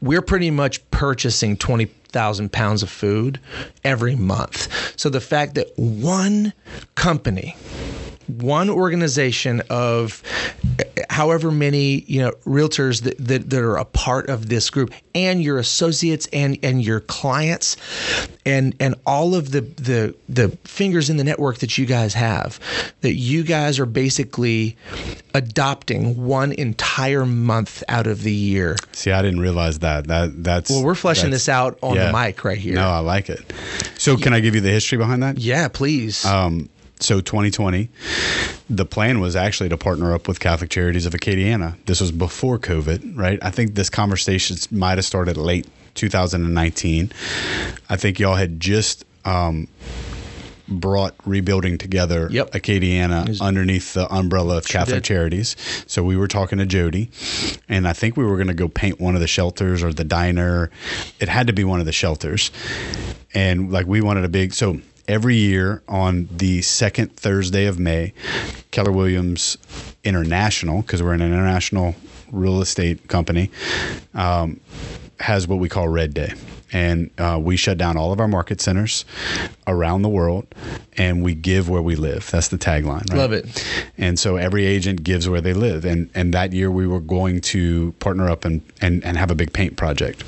we're 0.00 0.22
pretty 0.22 0.50
much 0.50 0.88
purchasing 0.90 1.56
twenty 1.56 1.86
thousand 1.86 2.52
pounds 2.52 2.82
of 2.82 2.90
food 2.90 3.40
every 3.84 4.16
month. 4.16 4.98
So 4.98 5.08
the 5.08 5.20
fact 5.20 5.54
that 5.54 5.68
one 5.78 6.52
company, 6.94 7.56
one 8.26 8.70
organization 8.70 9.62
of 9.70 10.22
however 11.10 11.50
many 11.50 12.00
you 12.06 12.20
know 12.20 12.30
realtors 12.44 13.02
that, 13.02 13.16
that, 13.18 13.50
that 13.50 13.60
are 13.60 13.76
a 13.76 13.84
part 13.84 14.28
of 14.28 14.48
this 14.48 14.70
group 14.70 14.92
and 15.14 15.42
your 15.42 15.58
associates 15.58 16.26
and 16.32 16.58
and 16.62 16.84
your 16.84 17.00
clients 17.00 17.76
and 18.46 18.74
and 18.80 18.94
all 19.06 19.34
of 19.34 19.50
the 19.52 19.60
the 19.60 20.14
the 20.28 20.48
fingers 20.64 21.10
in 21.10 21.16
the 21.16 21.24
network 21.24 21.58
that 21.58 21.78
you 21.78 21.86
guys 21.86 22.14
have 22.14 22.58
that 23.02 23.14
you 23.14 23.42
guys 23.42 23.78
are 23.78 23.86
basically 23.86 24.76
adopting 25.34 26.24
one 26.24 26.52
entire 26.52 27.26
month 27.26 27.82
out 27.88 28.06
of 28.06 28.22
the 28.22 28.32
year 28.32 28.76
See, 28.92 29.10
I 29.10 29.22
didn't 29.22 29.40
realize 29.40 29.80
that. 29.80 30.06
That 30.06 30.42
that's 30.42 30.70
well 30.70 30.84
we're 30.84 30.94
fleshing 30.94 31.30
this 31.30 31.48
out 31.48 31.78
on 31.82 31.96
yeah. 31.96 32.06
the 32.06 32.12
mic 32.12 32.44
right 32.44 32.58
here 32.58 32.74
No, 32.74 32.88
I 32.88 33.00
like 33.00 33.28
it. 33.28 33.52
So, 33.98 34.16
can 34.16 34.32
I 34.32 34.40
give 34.40 34.54
you 34.54 34.60
the 34.60 34.70
history 34.70 34.98
behind 34.98 35.22
that? 35.22 35.38
yeah 35.38 35.68
please 35.68 36.24
Um, 36.24 36.68
so 37.00 37.20
2020, 37.20 37.88
the 38.70 38.84
plan 38.84 39.20
was 39.20 39.36
actually 39.36 39.68
to 39.68 39.76
partner 39.76 40.14
up 40.14 40.28
with 40.28 40.40
Catholic 40.40 40.70
Charities 40.70 41.06
of 41.06 41.12
Acadiana. 41.12 41.76
This 41.86 42.00
was 42.00 42.12
before 42.12 42.58
COVID, 42.58 43.16
right? 43.16 43.38
I 43.42 43.50
think 43.50 43.74
this 43.74 43.90
conversation 43.90 44.56
might 44.70 44.98
have 44.98 45.04
started 45.04 45.36
late 45.36 45.66
2019. 45.94 47.12
I 47.88 47.96
think 47.96 48.18
y'all 48.18 48.36
had 48.36 48.60
just 48.60 49.04
um, 49.24 49.68
brought 50.68 51.14
rebuilding 51.24 51.78
together 51.78 52.28
Yep. 52.30 52.52
Acadiana 52.52 53.40
underneath 53.40 53.94
the 53.94 54.12
umbrella 54.12 54.58
of 54.58 54.66
Catholic 54.66 55.02
did. 55.02 55.04
Charities. 55.04 55.56
So 55.86 56.02
we 56.02 56.16
were 56.16 56.28
talking 56.28 56.58
to 56.58 56.66
Jody, 56.66 57.10
and 57.68 57.86
I 57.86 57.92
think 57.92 58.16
we 58.16 58.24
were 58.24 58.36
going 58.36 58.48
to 58.48 58.54
go 58.54 58.68
paint 58.68 59.00
one 59.00 59.14
of 59.14 59.20
the 59.20 59.26
shelters 59.26 59.82
or 59.82 59.92
the 59.92 60.04
diner. 60.04 60.70
It 61.20 61.28
had 61.28 61.46
to 61.48 61.52
be 61.52 61.64
one 61.64 61.80
of 61.80 61.86
the 61.86 61.92
shelters, 61.92 62.50
and 63.34 63.72
like 63.72 63.86
we 63.86 64.00
wanted 64.00 64.24
a 64.24 64.28
big 64.28 64.54
so. 64.54 64.80
Every 65.06 65.36
year 65.36 65.82
on 65.86 66.28
the 66.30 66.62
second 66.62 67.16
Thursday 67.16 67.66
of 67.66 67.78
May, 67.78 68.12
Keller 68.70 68.92
Williams 68.92 69.58
International, 70.02 70.82
because 70.82 71.02
we're 71.02 71.12
an 71.12 71.22
international 71.22 71.94
real 72.32 72.60
estate 72.60 73.08
company, 73.08 73.50
um, 74.14 74.60
has 75.20 75.46
what 75.46 75.58
we 75.58 75.68
call 75.68 75.88
Red 75.88 76.14
Day. 76.14 76.32
And 76.72 77.10
uh, 77.18 77.38
we 77.40 77.56
shut 77.56 77.78
down 77.78 77.96
all 77.96 78.12
of 78.12 78.18
our 78.18 78.26
market 78.26 78.60
centers 78.60 79.04
around 79.66 80.02
the 80.02 80.08
world 80.08 80.46
and 80.96 81.22
we 81.22 81.32
give 81.34 81.68
where 81.68 81.82
we 81.82 81.94
live. 81.94 82.28
That's 82.32 82.48
the 82.48 82.58
tagline. 82.58 83.08
Right? 83.10 83.18
Love 83.18 83.32
it. 83.32 83.64
And 83.96 84.18
so 84.18 84.36
every 84.36 84.66
agent 84.66 85.04
gives 85.04 85.28
where 85.28 85.40
they 85.40 85.52
live. 85.52 85.84
And, 85.84 86.10
and 86.16 86.34
that 86.34 86.52
year 86.52 86.72
we 86.72 86.88
were 86.88 86.98
going 86.98 87.42
to 87.42 87.92
partner 88.00 88.28
up 88.28 88.44
and, 88.44 88.60
and, 88.80 89.04
and 89.04 89.16
have 89.16 89.30
a 89.30 89.36
big 89.36 89.52
paint 89.52 89.76
project 89.76 90.24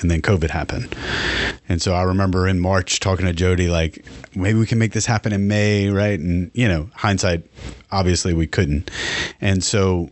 and 0.00 0.10
then 0.10 0.22
COVID 0.22 0.50
happened. 0.50 0.94
And 1.68 1.80
so 1.80 1.94
I 1.94 2.02
remember 2.02 2.46
in 2.46 2.60
March 2.60 3.00
talking 3.00 3.26
to 3.26 3.32
Jody, 3.32 3.68
like, 3.68 4.04
maybe 4.34 4.58
we 4.58 4.66
can 4.66 4.78
make 4.78 4.92
this 4.92 5.06
happen 5.06 5.32
in 5.32 5.48
May, 5.48 5.88
right? 5.88 6.18
And, 6.18 6.50
you 6.54 6.68
know, 6.68 6.90
hindsight, 6.94 7.44
obviously 7.90 8.32
we 8.34 8.46
couldn't. 8.46 8.90
And 9.40 9.64
so 9.64 10.10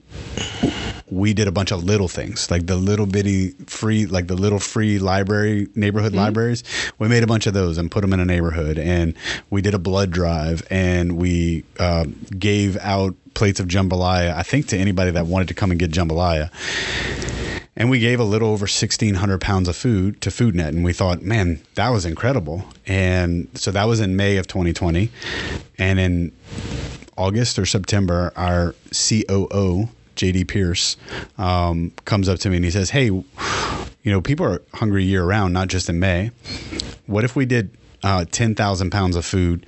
we 1.11 1.35
did 1.35 1.47
a 1.47 1.53
bunch 1.53 1.71
of 1.71 1.85
little 1.85 2.09
things, 2.09 2.51
like 2.51 2.67
the 2.67 2.77
little 2.77 3.07
bitty 3.07 3.51
free, 3.67 4.07
like 4.07 4.27
the 4.27 4.37
little 4.37 4.59
free 4.59 4.99
library, 4.99 5.69
neighborhood 5.75 6.15
libraries. 6.15 6.65
We 6.99 7.09
made 7.09 7.23
a 7.23 7.27
bunch 7.27 7.47
of 7.47 7.55
those 7.55 7.79
and 7.79 7.91
put 7.91 8.01
them 8.01 8.13
in 8.13 8.21
a 8.21 8.25
neighborhood. 8.25 8.79
And 8.79 9.15
we 9.51 9.63
did 9.63 9.75
a 9.75 9.79
blood 9.79 10.11
drive 10.11 10.67
and 10.71 11.17
we 11.17 11.65
uh, 11.79 12.07
gave 12.39 12.77
out 12.79 13.15
plates 13.35 13.61
of 13.61 13.67
jambalaya, 13.67 14.35
I 14.35 14.43
think 14.43 14.69
to 14.69 14.79
anybody 14.79 15.11
that 15.11 15.27
wanted 15.27 15.49
to 15.49 15.55
come 15.55 15.71
and 15.71 15.79
get 15.79 15.91
jambalaya 15.91 16.51
and 17.77 17.91
we 17.91 17.99
gave 17.99 18.21
a 18.21 18.25
little 18.25 18.49
over 18.49 18.65
1600 18.65 19.41
pounds 19.41 19.69
of 19.69 19.77
food 19.77 20.21
to 20.21 20.31
foodnet 20.31 20.69
and 20.69 20.85
we 20.85 20.93
thought 20.93 21.23
man 21.23 21.61
that 21.75 21.91
was 21.91 22.05
incredible. 22.05 22.65
And 22.87 23.49
so 23.55 23.71
that 23.71 23.85
was 23.85 24.01
in 24.01 24.17
may 24.17 24.37
of 24.37 24.47
2020 24.47 25.11
and 25.79 25.99
in 25.99 26.33
august 27.17 27.61
or 27.61 27.65
september 27.65 28.33
our 28.35 28.75
coo 28.91 29.89
jd 30.17 30.47
pierce 30.49 30.97
um, 31.39 31.93
comes 32.05 32.29
up 32.29 32.41
to 32.41 32.51
me 32.51 32.57
and 32.57 32.65
he 32.65 32.73
says 32.73 32.91
hey 32.91 33.11
you 34.05 34.13
know 34.13 34.21
people 34.21 34.47
are 34.47 34.63
hungry 34.75 35.03
year 35.03 35.25
round 35.25 35.53
not 35.53 35.69
just 35.69 35.89
in 35.89 35.99
may. 35.99 36.31
What 37.07 37.25
if 37.25 37.35
we 37.35 37.47
did 37.47 37.71
uh, 38.05 38.27
10,000 38.31 38.91
pounds 38.91 39.17
of 39.17 39.25
food 39.25 39.67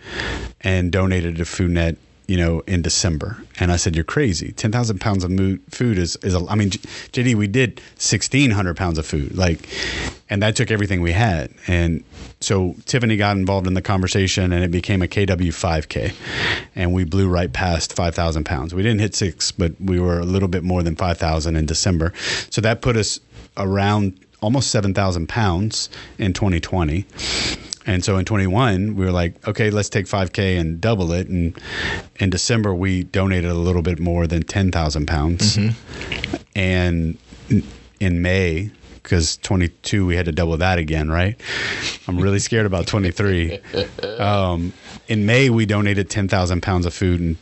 and 0.61 0.93
donated 0.93 1.37
to 1.37 1.45
foodnet 1.45 1.97
you 2.27 2.37
know, 2.37 2.61
in 2.67 2.83
December. 2.83 3.37
And 3.61 3.71
I 3.71 3.77
said, 3.77 3.95
you're 3.95 4.05
crazy. 4.05 4.53
10,000 4.53 5.01
pounds 5.01 5.23
of 5.23 5.31
food 5.71 5.99
is, 5.99 6.17
is 6.17 6.35
a, 6.35 6.45
I 6.49 6.57
mean, 6.57 6.71
JD, 6.71 7.37
we 7.37 7.47
did 7.47 7.79
1,600 7.97 8.77
pounds 8.77 8.99
of 8.99 9.07
food. 9.07 9.37
Like, 9.37 9.69
and 10.29 10.43
that 10.43 10.57
took 10.57 10.71
everything 10.71 11.03
we 11.03 11.13
had. 11.13 11.53
And 11.69 12.03
so 12.41 12.75
Tiffany 12.85 13.17
got 13.17 13.37
involved 13.37 13.67
in 13.67 13.75
the 13.75 13.83
conversation 13.83 14.53
and 14.53 14.65
it 14.65 14.71
became 14.71 15.03
a 15.03 15.07
KW 15.07 15.49
5K. 15.49 16.15
And 16.75 16.93
we 16.93 17.05
blew 17.05 17.29
right 17.29 17.53
past 17.53 17.93
5,000 17.93 18.45
pounds. 18.45 18.75
We 18.75 18.83
didn't 18.83 19.01
hit 19.01 19.15
six, 19.15 19.53
but 19.53 19.73
we 19.81 20.01
were 20.01 20.19
a 20.19 20.25
little 20.25 20.49
bit 20.49 20.65
more 20.65 20.83
than 20.83 20.97
5,000 20.97 21.55
in 21.55 21.65
December. 21.65 22.13
So 22.51 22.61
that 22.61 22.83
put 22.83 22.97
us 22.97 23.21
around 23.57 24.19
almost 24.43 24.71
7,000 24.71 25.29
pounds 25.29 25.89
in 26.19 26.33
2020. 26.33 27.07
And 27.87 28.05
so 28.05 28.17
in 28.17 28.25
21, 28.25 28.97
we 28.97 29.05
were 29.05 29.13
like, 29.13 29.47
okay, 29.47 29.71
let's 29.71 29.89
take 29.89 30.07
5K 30.07 30.59
and 30.59 30.81
double 30.81 31.13
it. 31.13 31.29
And 31.29 31.57
in 32.17 32.31
December, 32.31 32.75
we 32.75 33.05
donated 33.05 33.51
a 33.51 33.55
little 33.55 33.83
bit 33.83 33.99
more 34.01 34.27
than 34.27 34.43
10,000 34.43 35.07
pounds. 35.07 35.57
Mm-hmm. 35.57 36.37
And 36.57 37.19
in- 37.49 37.63
in 38.01 38.21
May, 38.23 38.71
because 39.07 39.37
22, 39.37 40.05
we 40.05 40.17
had 40.17 40.27
to 40.27 40.33
double 40.33 40.57
that 40.57 40.79
again, 40.81 41.09
right? 41.09 41.41
I'm 42.09 42.19
really 42.19 42.41
scared 42.41 42.67
about 42.67 42.89
23. 42.89 43.61
Um, 44.19 44.73
in 45.07 45.27
May, 45.27 45.49
we 45.49 45.65
donated 45.65 46.11
10,000 46.11 46.61
pounds 46.61 46.87
of 46.87 46.93
food 46.93 47.21
in 47.21 47.37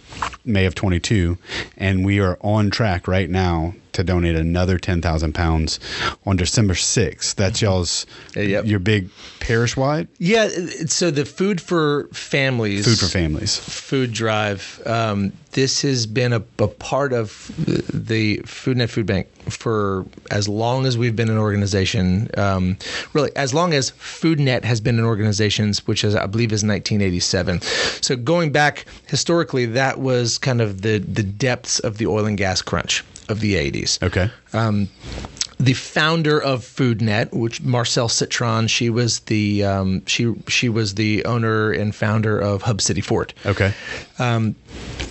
May 0.45 0.67
of 0.67 0.75
22. 0.75 1.39
And 1.79 2.05
we 2.05 2.21
are 2.21 2.37
on 2.43 2.69
track 2.69 3.09
right 3.09 3.31
now 3.31 3.73
to 3.93 4.05
donate 4.05 4.35
another 4.37 4.77
10,000 4.77 5.33
pounds 5.35 5.81
on 6.27 6.37
December 6.37 6.75
6th. 6.75 7.35
That's 7.37 7.63
y'all's, 7.63 8.05
Yep. 8.37 8.67
your 8.67 8.81
big 8.81 9.09
parish 9.41 9.75
wide 9.77 10.09
Yeah. 10.19 10.49
So 10.87 11.11
the 11.11 11.25
food 11.25 11.63
for 11.63 12.09
families. 12.13 12.85
food 12.85 12.99
for 12.99 13.07
families. 13.07 13.57
food 13.57 14.13
drive. 14.13 14.83
Um, 14.85 15.33
this 15.53 15.81
has 15.83 16.07
been 16.07 16.35
a, 16.35 16.43
a 16.59 16.69
part 16.69 17.13
of 17.15 17.51
the 17.57 18.39
FoodNet 18.39 18.91
Food 18.91 19.07
Bank 19.07 19.29
for 19.49 20.05
as 20.31 20.49
long 20.49 20.87
as 20.87 20.97
we've 20.97 21.17
been 21.17 21.31
an 21.31 21.39
organization. 21.39 22.29
Um, 22.37 22.77
really, 23.13 23.31
as 23.37 23.53
long 23.55 23.75
as 23.75 23.91
FoodNet 23.93 24.65
has 24.65 24.81
been 24.81 24.99
an 24.99 25.05
organization, 25.05 25.73
which 25.87 26.05
is 26.05 26.15
I 26.15 26.27
believe 26.27 26.53
is 26.53 26.65
1987. 26.65 27.61
So 28.03 28.17
going 28.17 28.53
back 28.53 28.87
historically, 29.07 29.67
that 29.67 30.01
was 30.01 30.39
kind 30.39 30.61
of 30.61 30.83
the 30.83 30.99
the 30.99 31.23
depths 31.23 31.79
of 31.81 31.99
the 31.99 32.07
oil 32.07 32.27
and 32.27 32.37
gas 32.37 32.63
crunch 32.63 33.05
of 33.29 33.41
the 33.41 33.55
80s 33.55 34.03
Okay. 34.03 34.31
The 35.59 35.75
founder 35.75 36.43
of 36.43 36.61
FoodNet, 36.61 37.33
which 37.33 37.63
Marcel 37.63 38.09
Citron, 38.09 38.67
she 38.67 38.91
was 38.91 39.21
the 39.21 39.65
um, 39.65 40.05
she 40.07 40.35
she 40.49 40.69
was 40.69 40.95
the 40.95 41.25
owner 41.25 41.71
and 41.71 41.95
founder 41.95 42.39
of 42.39 42.63
Hub 42.63 42.81
City 42.81 43.01
Ford. 43.01 43.33
Okay. 43.47 43.73
Um, 44.19 44.57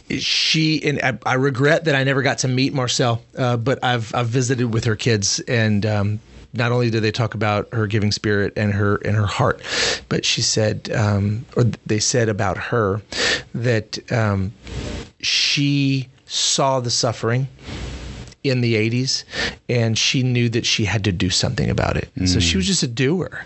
She 0.10 0.84
and 0.84 1.00
I, 1.02 1.18
I 1.26 1.36
regret 1.36 1.86
that 1.86 1.96
I 1.96 2.04
never 2.04 2.22
got 2.22 2.40
to 2.40 2.48
meet 2.48 2.74
Marcel, 2.74 3.22
uh, 3.38 3.58
but 3.58 3.84
I've 3.84 4.14
I've 4.14 4.28
visited 4.28 4.74
with 4.74 4.84
her 4.86 4.96
kids 4.96 5.40
and. 5.48 5.86
Um, 5.86 6.20
not 6.56 6.72
only 6.72 6.92
did 6.92 7.02
they 7.02 7.12
talk 7.12 7.34
about 7.34 7.68
her 7.74 7.88
giving 7.88 8.12
spirit 8.12 8.54
and 8.56 8.74
her 8.74 8.98
and 8.98 9.16
her 9.16 9.26
heart, 9.26 9.60
but 10.08 10.24
she 10.24 10.40
said, 10.44 10.92
um, 10.94 11.44
or 11.58 11.64
they 11.88 11.98
said 11.98 12.30
about 12.30 12.58
her, 12.58 13.02
that 13.56 13.98
um, 14.12 14.54
she 15.20 16.08
saw 16.28 16.80
the 16.80 16.92
suffering 16.92 17.48
in 18.44 18.62
the 18.62 18.76
80s 18.76 19.24
and 19.70 19.98
she 19.98 20.22
knew 20.22 20.50
that 20.50 20.66
she 20.66 20.86
had 20.86 21.04
to 21.06 21.12
do 21.12 21.30
something 21.30 21.70
about 21.70 21.96
it. 21.96 22.10
And 22.16 22.30
so 22.30 22.40
she 22.40 22.58
was 22.58 22.66
mm. 22.66 22.70
just 22.70 22.84
a 22.84 22.88
doer. 22.88 23.46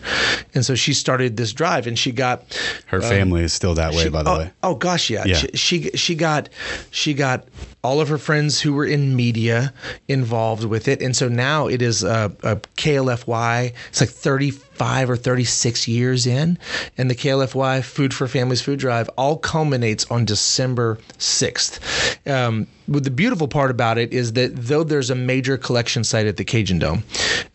And 0.54 0.66
so 0.66 0.76
she 0.76 0.94
started 0.94 1.38
this 1.38 1.54
drive 1.54 1.88
and 1.88 1.98
she 1.98 2.12
got 2.12 2.44
Her 2.88 2.98
uh, 2.98 3.10
family 3.10 3.44
is 3.44 3.54
still 3.54 3.76
that 3.76 3.94
way, 3.94 4.04
she- 4.04 4.10
by 4.10 4.24
the 4.24 4.30
oh, 4.30 4.38
way. 4.40 4.52
Oh 4.64 4.76
gosh, 4.76 5.10
yeah. 5.10 5.24
Yeah. 5.26 5.36
She, 5.36 5.48
she 5.54 5.90
she 5.92 6.16
got 6.16 6.50
she 6.92 7.14
got 7.14 7.48
all 7.84 8.02
of 8.02 8.10
her 8.10 8.18
friends 8.18 8.60
who 8.60 8.74
were 8.74 8.86
in 8.86 9.16
media 9.16 9.74
involved 10.08 10.64
with 10.66 10.88
it, 10.88 11.02
and 11.02 11.16
so 11.16 11.28
now 11.28 11.68
it 11.68 11.82
is 11.82 12.04
a, 12.04 12.32
a 12.44 12.56
KLFY. 12.78 13.74
It's 13.90 14.02
like 14.02 14.10
thirty 14.10 14.52
five 14.52 15.10
or 15.10 15.16
thirty 15.16 15.44
six 15.44 15.88
years 15.88 16.28
in, 16.28 16.58
and 16.98 17.10
the 17.10 17.16
KLFY 17.16 17.84
Food 17.84 18.14
for 18.14 18.28
Families 18.28 18.62
Food 18.62 18.80
Drive 18.80 19.10
all 19.18 19.38
culminates 19.38 20.10
on 20.12 20.26
December 20.26 20.98
sixth. 21.18 21.80
Um, 22.28 22.68
but 22.88 23.04
the 23.04 23.12
beautiful 23.12 23.48
part 23.48 23.72
about 23.72 23.98
it 23.98 24.14
is 24.14 24.34
that 24.34 24.56
though 24.56 24.84
there's 24.84 25.10
a 25.10 25.16
major 25.16 25.58
collection 25.58 26.04
site 26.04 26.26
at 26.26 26.38
the 26.38 26.46
Cajun 26.46 26.80
Dome, 26.80 27.04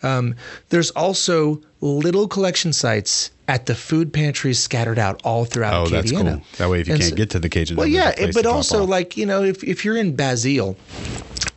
um, 0.02 0.34
there's 0.68 0.90
also 0.92 1.60
little 1.82 2.26
collection 2.28 2.72
sites 2.72 3.30
at 3.48 3.66
the 3.66 3.74
food 3.74 4.12
pantries 4.12 4.58
scattered 4.58 4.98
out 4.98 5.20
all 5.24 5.44
throughout 5.44 5.74
Oh, 5.74 5.90
that's 5.90 6.10
cool. 6.12 6.40
That 6.58 6.70
way, 6.70 6.80
if 6.80 6.86
you 6.88 6.94
And 6.94 7.02
can't 7.02 7.10
so- 7.10 7.16
get 7.16 7.30
to 7.30 7.38
the 7.40 7.48
Cajun, 7.50 7.76
well, 7.76 7.86
yeah, 7.86 8.14
but 8.32 8.46
also 8.46 8.84
like 8.84 9.16
you 9.16 9.26
know, 9.26 9.42
if 9.42 9.62
if 9.64 9.84
you're 9.84 9.96
in 9.96 10.14
Basile 10.16 10.76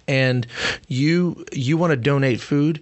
and 0.08 0.46
you 0.88 1.46
you 1.54 1.78
want 1.78 1.92
to 1.92 1.98
donate 1.98 2.42
food. 2.42 2.82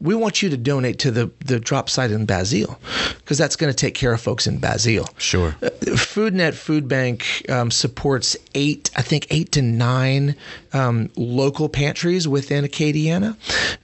We 0.00 0.14
want 0.14 0.42
you 0.42 0.50
to 0.50 0.56
donate 0.56 0.98
to 1.00 1.10
the, 1.10 1.30
the 1.44 1.58
drop 1.58 1.88
site 1.88 2.10
in 2.10 2.26
Basile 2.26 2.78
because 3.18 3.38
that's 3.38 3.56
going 3.56 3.72
to 3.72 3.76
take 3.76 3.94
care 3.94 4.12
of 4.12 4.20
folks 4.20 4.46
in 4.46 4.58
Basile. 4.58 5.08
Sure. 5.16 5.56
Uh, 5.62 5.70
FoodNet 5.80 6.54
Food 6.54 6.88
Bank 6.88 7.44
um, 7.48 7.70
supports 7.70 8.36
eight, 8.54 8.90
I 8.96 9.02
think 9.02 9.26
eight 9.30 9.52
to 9.52 9.62
nine 9.62 10.36
um, 10.72 11.10
local 11.16 11.68
pantries 11.68 12.28
within 12.28 12.64
Acadiana. 12.64 13.36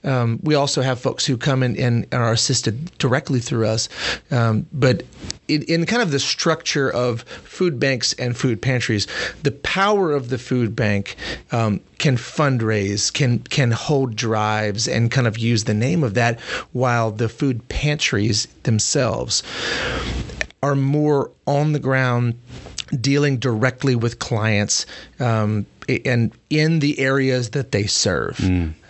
Um, 0.05 0.39
we 0.43 0.55
also 0.55 0.81
have 0.81 0.99
folks 0.99 1.25
who 1.25 1.37
come 1.37 1.63
in 1.63 1.75
and, 1.77 2.05
and 2.11 2.21
are 2.21 2.33
assisted 2.33 2.95
directly 2.97 3.39
through 3.39 3.67
us. 3.67 3.89
Um, 4.29 4.67
but 4.73 5.03
in, 5.47 5.63
in 5.63 5.85
kind 5.85 6.01
of 6.01 6.11
the 6.11 6.19
structure 6.19 6.89
of 6.89 7.23
food 7.23 7.79
banks 7.79 8.13
and 8.13 8.37
food 8.37 8.61
pantries, 8.61 9.07
the 9.43 9.51
power 9.51 10.11
of 10.11 10.29
the 10.29 10.37
food 10.37 10.75
bank 10.75 11.15
um, 11.51 11.81
can 11.97 12.15
fundraise, 12.17 13.11
can 13.13 13.39
can 13.39 13.71
hold 13.71 14.15
drives, 14.15 14.87
and 14.87 15.11
kind 15.11 15.27
of 15.27 15.37
use 15.37 15.65
the 15.65 15.73
name 15.73 16.00
of 16.03 16.13
that, 16.15 16.39
while 16.71 17.11
the 17.11 17.29
food 17.29 17.67
pantries 17.69 18.47
themselves 18.63 19.43
are 20.63 20.75
more 20.75 21.31
on 21.47 21.73
the 21.73 21.79
ground 21.79 22.39
dealing 22.99 23.37
directly 23.37 23.95
with 23.95 24.19
clients 24.19 24.85
um, 25.19 25.65
and 26.05 26.31
in 26.49 26.79
the 26.79 26.99
areas 26.99 27.51
that 27.51 27.71
they 27.71 27.85
serve. 27.85 28.39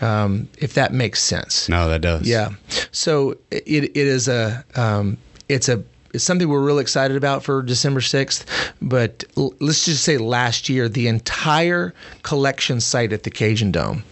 Um, 0.01 0.49
if 0.57 0.73
that 0.73 0.93
makes 0.93 1.21
sense. 1.21 1.69
No, 1.69 1.87
that 1.87 2.01
does. 2.01 2.27
yeah. 2.27 2.49
So 2.91 3.37
it, 3.51 3.65
it 3.65 3.95
is 3.95 4.27
a 4.27 4.63
um, 4.75 5.17
it's 5.47 5.69
a 5.69 5.83
it's 6.13 6.23
something 6.23 6.49
we're 6.49 6.61
really 6.61 6.81
excited 6.81 7.15
about 7.17 7.43
for 7.43 7.61
December 7.61 8.01
6th. 8.01 8.45
But 8.81 9.23
l- 9.37 9.53
let's 9.59 9.85
just 9.85 10.03
say 10.03 10.17
last 10.17 10.69
year, 10.69 10.89
the 10.89 11.07
entire 11.07 11.93
collection 12.23 12.81
site 12.81 13.13
at 13.13 13.23
the 13.23 13.31
Cajun 13.31 13.71
Dome, 13.71 14.03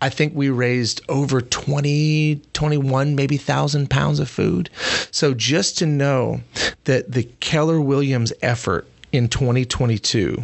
I 0.00 0.08
think 0.08 0.34
we 0.34 0.50
raised 0.50 1.00
over 1.08 1.40
20, 1.40 2.40
21, 2.52 3.14
maybe 3.14 3.36
thousand 3.36 3.90
pounds 3.90 4.20
of 4.20 4.28
food. 4.28 4.70
So 5.10 5.34
just 5.34 5.78
to 5.78 5.86
know 5.86 6.40
that 6.84 7.12
the 7.12 7.24
Keller 7.40 7.80
Williams 7.80 8.32
effort 8.42 8.86
in 9.12 9.28
2022 9.28 10.42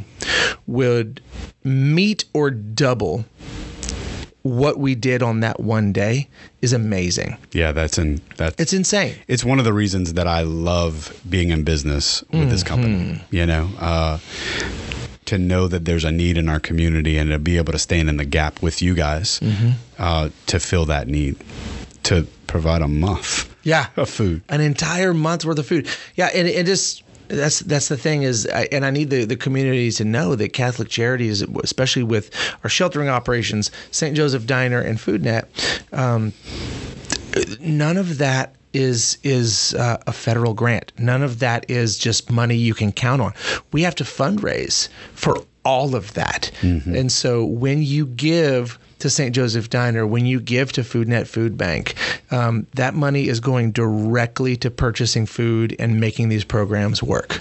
would 0.66 1.20
meet 1.62 2.24
or 2.33 2.50
double 2.50 3.24
what 4.44 4.78
we 4.78 4.94
did 4.94 5.22
on 5.22 5.40
that 5.40 5.59
one 5.59 5.90
day 5.92 6.28
is 6.62 6.72
amazing. 6.72 7.37
Yeah, 7.52 7.72
that's 7.72 7.98
in 7.98 8.20
that's 8.37 8.54
It's 8.61 8.72
insane. 8.72 9.16
it's 9.26 9.42
one 9.44 9.59
of 9.59 9.64
the 9.64 9.72
reasons 9.72 10.12
that 10.14 10.26
I 10.28 10.42
love 10.42 11.18
being 11.28 11.50
in 11.50 11.64
business 11.64 12.22
with 12.30 12.50
this 12.50 12.62
company. 12.62 12.94
Mm-hmm. 12.94 13.35
You 13.37 13.46
know, 13.46 13.70
uh, 13.80 14.18
to 15.24 15.38
know 15.38 15.66
that 15.68 15.87
there's 15.87 16.04
a 16.04 16.12
need 16.12 16.37
in 16.37 16.48
our 16.50 16.61
community 16.61 17.16
and 17.16 17.30
to 17.30 17.38
be 17.38 17.57
able 17.57 17.72
to 17.72 17.78
stand 17.78 18.09
in 18.11 18.18
the 18.18 18.24
gap 18.26 18.61
with 18.62 18.83
you 18.83 18.94
guys 18.94 19.40
Mm-hmm. 19.40 19.70
uh, 19.98 20.28
to 20.46 20.61
fill 20.61 20.85
that 20.87 21.09
need, 21.09 21.37
to 22.04 22.26
provide 22.46 22.83
a 22.83 22.88
month 22.88 23.48
Yeah. 23.64 23.87
of 23.96 24.11
food. 24.11 24.42
An 24.50 24.61
entire 24.61 25.14
month's 25.14 25.46
worth 25.46 25.59
of 25.59 25.66
food. 25.66 25.88
Yeah, 26.16 26.28
and 26.35 26.46
it 26.46 26.66
just 26.66 27.02
that's 27.35 27.61
that's 27.61 27.88
the 27.88 27.97
thing 27.97 28.23
is, 28.23 28.47
I, 28.47 28.68
and 28.73 28.85
I 28.85 28.90
need 28.90 29.11
the 29.11 29.25
the 29.25 29.37
community 29.37 29.90
to 29.92 30.05
know 30.05 30.35
that 30.35 30.53
Catholic 30.53 30.88
Charities, 30.88 31.42
especially 31.42 32.03
with 32.03 32.31
our 32.62 32.70
sheltering 32.70 33.09
operations, 33.09 33.70
St. 33.90 34.16
Joseph 34.16 34.47
Diner 34.47 34.81
and 34.81 34.99
FoodNet, 34.99 35.44
um, 35.92 36.33
none 37.61 37.97
of 37.97 38.18
that 38.18 38.55
is 38.73 39.18
is 39.23 39.75
uh, 39.75 39.99
a 40.07 40.12
federal 40.12 40.55
grant. 40.55 40.92
None 40.99 41.23
of 41.23 41.38
that 41.38 41.68
is 41.70 41.97
just 41.97 42.31
money 42.31 42.57
you 42.57 42.75
can 42.75 42.92
count 42.92 43.23
on. 43.23 43.33
We 43.73 43.83
have 43.83 43.94
to 43.97 44.05
fundraise 44.05 44.88
for 45.14 45.37
all 45.64 45.94
of 45.94 46.12
that. 46.14 46.51
And 46.94 47.11
so 47.11 47.44
when 47.44 47.83
you 47.83 48.05
give 48.07 48.79
to 49.00 49.11
St. 49.11 49.35
Joseph 49.35 49.68
Diner, 49.70 50.07
when 50.07 50.26
you 50.26 50.40
give 50.40 50.72
to 50.72 50.83
FoodNet 50.83 51.26
Food 51.26 51.59
Bank, 51.59 51.94
um, 52.30 52.66
that 52.74 52.94
money 52.94 53.28
is 53.28 53.40
going 53.40 53.72
directly 53.72 54.57
to 54.59 54.70
purchasing 54.70 55.26
food 55.26 55.76
and 55.78 56.00
making 56.00 56.28
these 56.28 56.44
programs 56.44 57.02
work. 57.02 57.40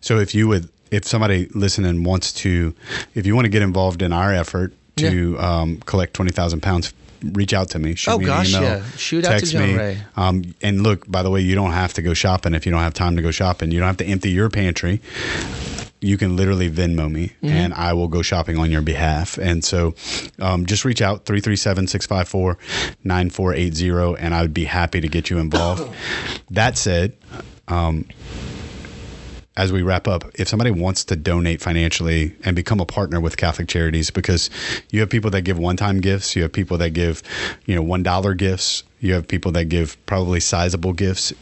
So 0.00 0.18
if 0.18 0.34
you 0.34 0.48
would, 0.48 0.68
if 0.90 1.04
somebody 1.04 1.46
listening 1.54 2.04
wants 2.04 2.32
to, 2.34 2.74
if 3.14 3.26
you 3.26 3.34
want 3.34 3.44
to 3.44 3.50
get 3.50 3.62
involved 3.62 4.00
in 4.02 4.12
our 4.12 4.32
effort 4.32 4.72
to 4.96 5.38
um, 5.38 5.76
collect 5.86 6.14
twenty 6.14 6.32
thousand 6.32 6.60
pounds, 6.62 6.92
reach 7.32 7.52
out 7.52 7.68
to 7.70 7.78
me. 7.78 7.94
Shoot 7.94 8.10
Oh, 8.12 8.18
me 8.18 8.24
gosh, 8.26 8.54
an 8.54 8.62
email, 8.62 8.78
yeah. 8.78 8.84
Shoot 8.96 9.24
out 9.24 9.32
to 9.32 9.38
text 9.38 9.52
John 9.52 9.62
me. 9.62 9.76
Ray. 9.76 9.98
Um, 10.16 10.54
and 10.62 10.82
look, 10.82 11.08
by 11.10 11.22
the 11.22 11.30
way, 11.30 11.40
you 11.40 11.54
don't 11.54 11.72
have 11.72 11.92
to 11.94 12.02
go 12.02 12.14
shopping 12.14 12.54
if 12.54 12.64
you 12.64 12.72
don't 12.72 12.80
have 12.80 12.94
time 12.94 13.16
to 13.16 13.22
go 13.22 13.30
shopping. 13.30 13.70
You 13.70 13.80
don't 13.80 13.86
have 13.86 13.96
to 13.98 14.06
empty 14.06 14.30
your 14.30 14.48
pantry. 14.48 15.00
You 16.00 16.16
can 16.16 16.36
literally 16.36 16.70
Venmo 16.70 17.10
me 17.10 17.32
Mm-hmm. 17.42 17.46
and 17.48 17.74
I 17.74 17.92
will 17.92 18.08
go 18.08 18.22
shopping 18.22 18.58
on 18.58 18.70
your 18.70 18.82
behalf. 18.82 19.38
And 19.38 19.64
so 19.64 19.94
um, 20.40 20.66
just 20.66 20.84
reach 20.84 21.02
out 21.02 21.24
337 21.24 21.86
654 21.88 22.58
9480 23.04 24.22
and 24.22 24.34
I 24.34 24.42
would 24.42 24.54
be 24.54 24.64
happy 24.64 25.00
to 25.00 25.08
get 25.08 25.30
you 25.30 25.38
involved. 25.38 25.88
that 26.50 26.76
said, 26.78 27.16
as 29.56 29.72
we 29.72 29.82
wrap 29.82 30.06
up, 30.06 30.24
if 30.36 30.48
somebody 30.48 30.70
wants 30.70 31.04
to 31.06 31.16
donate 31.16 31.60
financially 31.60 32.36
and 32.44 32.54
become 32.54 32.80
a 32.80 32.86
partner 32.86 33.20
with 33.20 33.36
Catholic 33.36 33.66
Charities, 33.68 34.10
because 34.10 34.50
you 34.90 35.00
have 35.00 35.10
people 35.10 35.30
that 35.32 35.42
give 35.42 35.58
one-time 35.58 36.00
gifts, 36.00 36.36
you 36.36 36.42
have 36.42 36.52
people 36.52 36.78
that 36.78 36.90
give, 36.90 37.22
you 37.66 37.74
know, 37.74 37.82
one 37.82 38.04
dollar 38.04 38.34
gifts, 38.34 38.84
you 39.00 39.14
have 39.14 39.28
people 39.28 39.52
that 39.52 39.66
give 39.66 39.96
probably 40.06 40.40
sizable 40.40 40.92
gifts, 40.92 41.32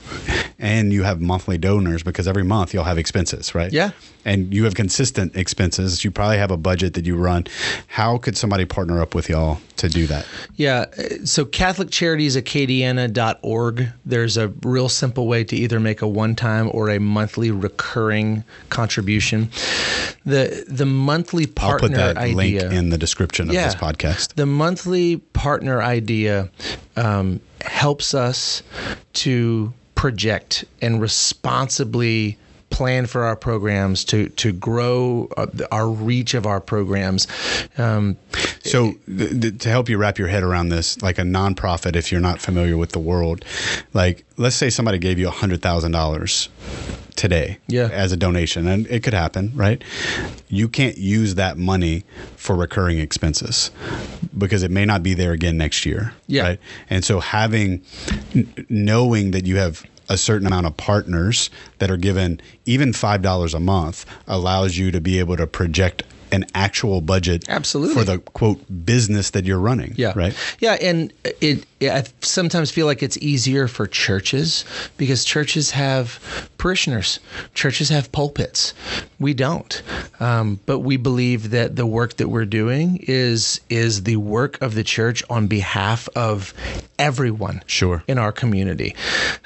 and 0.59 0.93
you 0.93 1.03
have 1.05 1.21
monthly 1.21 1.59
donors 1.59 2.03
because 2.03 2.27
every 2.29 2.45
month 2.45 2.75
you'll 2.75 2.85
have 2.85 2.99
expenses, 2.99 3.55
right? 3.55 3.73
Yeah. 3.73 3.91
And 4.25 4.53
you 4.53 4.65
have 4.65 4.75
consistent 4.75 5.37
expenses. 5.37 6.03
You 6.05 6.11
probably 6.11 6.39
have 6.39 6.51
a 6.51 6.57
budget 6.57 6.95
that 6.95 7.07
you 7.07 7.17
run. 7.17 7.47
How 7.87 8.19
could 8.19 8.37
somebody 8.37 8.65
partner 8.65 9.01
up 9.01 9.15
with 9.15 9.29
y'all 9.29 9.61
to 9.77 9.89
do 9.89 10.07
that? 10.09 10.27
Yeah. 10.57 10.87
So 11.25 11.45
CatholicCharitiesAcadiana.org, 11.45 13.89
there's 14.05 14.37
a 14.37 14.49
real 14.63 14.89
simple 14.89 15.27
way 15.29 15.45
to 15.45 15.57
either 15.57 15.79
make 15.81 16.03
a 16.03 16.09
one-time 16.09 16.71
or 16.73 16.91
a 16.91 16.99
monthly 16.99 17.51
recurring 17.51 18.45
contribution. 18.69 19.51
The 20.25 20.65
the 20.69 20.87
monthly 20.87 21.47
I'll 21.47 21.53
partner 21.53 21.89
put 21.89 21.97
that 21.97 22.17
idea. 22.17 22.37
link 22.37 22.63
in 22.73 22.91
the 22.91 22.99
description 22.99 23.49
of 23.49 23.55
Yeah. 23.55 23.67
this 23.67 23.75
podcast. 23.77 24.35
The 24.35 24.47
monthly 24.47 25.19
partner 25.19 25.83
idea 25.83 26.49
um, 26.97 27.41
helps 27.63 28.15
us 28.15 28.63
to 29.15 29.73
project 29.95 30.65
and 30.83 31.01
responsibly 31.01 32.37
plan 32.71 33.07
for 33.07 33.25
our 33.25 33.37
programs 33.37 34.05
to 34.05 34.29
to 34.31 34.53
grow 34.53 35.29
uh, 35.37 35.47
our 35.71 35.89
reach 35.89 36.35
of 36.35 36.47
our 36.47 36.61
programs. 36.61 37.27
Um, 37.79 38.17
So, 38.65 38.95
th- 39.07 39.41
th- 39.41 39.59
to 39.59 39.69
help 39.69 39.89
you 39.89 39.97
wrap 39.97 40.19
your 40.19 40.29
head 40.29 40.43
around 40.43 40.71
this, 40.71 41.01
like 41.01 41.19
a 41.19 41.23
nonprofit, 41.23 41.95
if 41.95 42.11
you're 42.11 42.21
not 42.21 42.41
familiar 42.41 42.77
with 42.77 42.91
the 42.91 42.99
world, 42.99 43.45
like 43.95 44.25
let's 44.37 44.57
say 44.57 44.71
somebody 44.71 44.99
gave 44.99 45.19
you 45.19 45.31
hundred 45.31 45.63
thousand 45.63 45.93
dollars 45.93 46.49
today, 47.17 47.59
Yeah. 47.69 47.89
as 47.93 48.13
a 48.13 48.17
donation, 48.17 48.67
and 48.69 48.87
it 48.89 49.03
could 49.03 49.15
happen, 49.15 49.53
right? 49.55 49.83
You 50.49 50.69
can't 50.69 50.99
use 50.99 51.35
that 51.37 51.59
money 51.59 52.05
for 52.37 52.55
recurring 52.55 52.99
expenses 52.99 53.71
because 54.37 54.63
it 54.63 54.71
may 54.71 54.85
not 54.85 55.03
be 55.03 55.15
there 55.15 55.33
again 55.33 55.57
next 55.57 55.85
year, 55.87 56.13
Yeah. 56.29 56.43
right? 56.43 56.59
And 56.91 57.05
so, 57.05 57.21
having 57.21 57.81
knowing 58.69 59.31
that 59.33 59.47
you 59.47 59.57
have 59.57 59.83
a 60.09 60.17
certain 60.17 60.47
amount 60.47 60.67
of 60.67 60.77
partners 60.77 61.51
that 61.79 61.91
are 61.91 61.97
given 61.97 62.41
even 62.65 62.93
five 62.93 63.23
dollars 63.23 63.55
a 63.55 63.61
month 63.61 64.07
allows 64.29 64.77
you 64.77 64.91
to 64.93 65.01
be 65.01 65.19
able 65.19 65.37
to 65.37 65.47
project 65.47 66.05
an 66.37 66.45
actual 66.55 67.01
budget 67.01 67.49
Absolutely. 67.49 67.95
for 67.95 68.05
the 68.05 68.19
quote 68.19 68.61
business 68.85 69.31
that 69.31 69.45
you're 69.45 69.59
running. 69.59 69.95
Yeah. 69.97 70.13
Right. 70.15 70.37
Yeah, 70.61 70.75
and 70.75 71.13
it, 71.41 71.67
I 71.83 72.05
sometimes 72.21 72.71
feel 72.71 72.87
like 72.87 73.03
it's 73.03 73.17
easier 73.19 73.67
for 73.67 73.87
churches 73.87 74.65
because 74.97 75.25
churches 75.25 75.73
have 75.73 76.21
parishioners, 76.59 77.19
churches 77.55 77.89
have 77.89 78.13
pulpits. 78.13 78.75
We 79.19 79.35
don't, 79.35 79.83
um, 80.21 80.61
but 80.67 80.81
we 80.81 80.97
believe 80.97 81.51
that 81.51 81.75
the 81.77 81.87
work 81.87 82.17
that 82.19 82.29
we're 82.29 82.45
doing 82.45 82.99
is 83.03 83.61
is 83.69 84.05
the 84.05 84.17
work 84.17 84.61
of 84.63 84.75
the 84.75 84.85
church 84.85 85.25
on 85.31 85.47
behalf 85.47 86.09
of 86.15 86.55
everyone. 86.99 87.63
Sure. 87.67 88.05
In 88.07 88.19
our 88.19 88.33
community, 88.33 88.95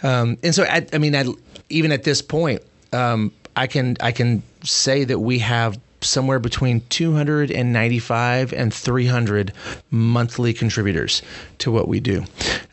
um, 0.02 0.36
and 0.42 0.54
so 0.54 0.64
I, 0.64 0.86
I 0.92 0.98
mean, 0.98 1.14
I, 1.14 1.24
even 1.68 1.92
at 1.92 2.02
this 2.02 2.20
point, 2.20 2.62
um, 2.92 3.32
I 3.56 3.66
can 3.66 3.96
I 4.00 4.12
can 4.12 4.42
say 4.64 5.04
that 5.04 5.18
we 5.18 5.38
have 5.40 5.78
somewhere 6.02 6.38
between 6.38 6.80
295 6.88 8.52
and 8.52 8.72
300 8.72 9.52
monthly 9.90 10.52
contributors 10.52 11.22
to 11.58 11.70
what 11.70 11.88
we 11.88 12.00
do. 12.00 12.24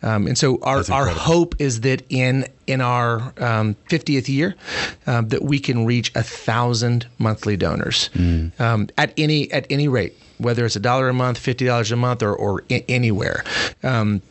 Um, 0.01 0.27
and 0.27 0.37
so 0.37 0.59
our, 0.61 0.83
our 0.91 1.07
hope 1.07 1.55
is 1.59 1.81
that 1.81 2.03
in 2.09 2.45
in 2.67 2.81
our 2.81 3.33
um, 3.37 3.75
50th 3.89 4.27
year 4.27 4.55
um, 5.07 5.29
that 5.29 5.41
we 5.41 5.59
can 5.59 5.85
reach 5.85 6.11
a 6.15 6.23
thousand 6.23 7.07
monthly 7.17 7.55
donors 7.57 8.09
um, 8.59 8.89
at 8.97 9.13
any 9.17 9.49
at 9.51 9.65
any 9.69 9.87
rate, 9.87 10.13
whether 10.37 10.65
it's 10.65 10.75
a 10.75 10.79
dollar 10.79 11.09
a 11.09 11.13
month, 11.13 11.37
fifty 11.37 11.65
dollars 11.65 11.91
a 11.91 11.95
month, 11.95 12.21
or 12.23 12.35
or 12.35 12.63
I- 12.69 12.83
anywhere. 12.89 13.43
Um, 13.83 14.21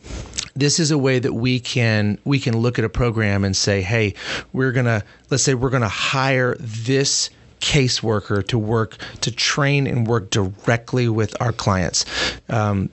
this 0.55 0.79
is 0.79 0.89
a 0.91 0.97
way 0.97 1.19
that 1.19 1.33
we 1.33 1.59
can 1.59 2.17
we 2.25 2.39
can 2.39 2.57
look 2.57 2.79
at 2.79 2.85
a 2.85 2.89
program 2.89 3.43
and 3.43 3.55
say, 3.55 3.81
hey, 3.81 4.13
we're 4.53 4.71
gonna 4.71 5.03
let's 5.29 5.43
say 5.43 5.53
we're 5.53 5.69
gonna 5.69 5.87
hire 5.89 6.55
this 6.59 7.29
caseworker 7.59 8.45
to 8.47 8.57
work 8.57 8.97
to 9.21 9.31
train 9.31 9.87
and 9.87 10.07
work 10.07 10.29
directly 10.29 11.09
with 11.09 11.39
our 11.41 11.51
clients. 11.51 12.05
Um, 12.49 12.89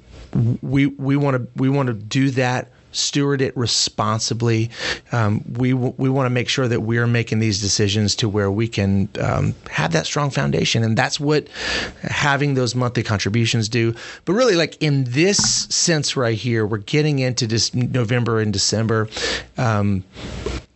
we 0.62 0.86
we 0.86 1.16
want 1.16 1.36
to 1.36 1.48
we 1.60 1.68
want 1.68 1.86
to 1.88 1.92
do 1.94 2.30
that 2.30 2.68
steward 2.94 3.42
it 3.42 3.56
responsibly. 3.56 4.70
Um, 5.12 5.44
we 5.58 5.72
w- 5.72 5.94
we 5.96 6.08
want 6.08 6.26
to 6.26 6.30
make 6.30 6.48
sure 6.48 6.68
that 6.68 6.80
we're 6.80 7.06
making 7.06 7.40
these 7.40 7.60
decisions 7.60 8.14
to 8.16 8.28
where 8.28 8.50
we 8.50 8.68
can 8.68 9.08
um, 9.20 9.54
have 9.70 9.92
that 9.92 10.06
strong 10.06 10.30
foundation, 10.30 10.82
and 10.82 10.96
that's 10.96 11.20
what 11.20 11.48
having 12.02 12.54
those 12.54 12.74
monthly 12.74 13.02
contributions 13.02 13.68
do. 13.68 13.94
But 14.24 14.34
really, 14.34 14.54
like 14.54 14.80
in 14.80 15.04
this 15.04 15.38
sense 15.38 16.16
right 16.16 16.38
here, 16.38 16.66
we're 16.66 16.78
getting 16.78 17.18
into 17.18 17.46
this 17.46 17.74
November 17.74 18.40
and 18.40 18.52
December. 18.52 19.08
Um, 19.58 20.04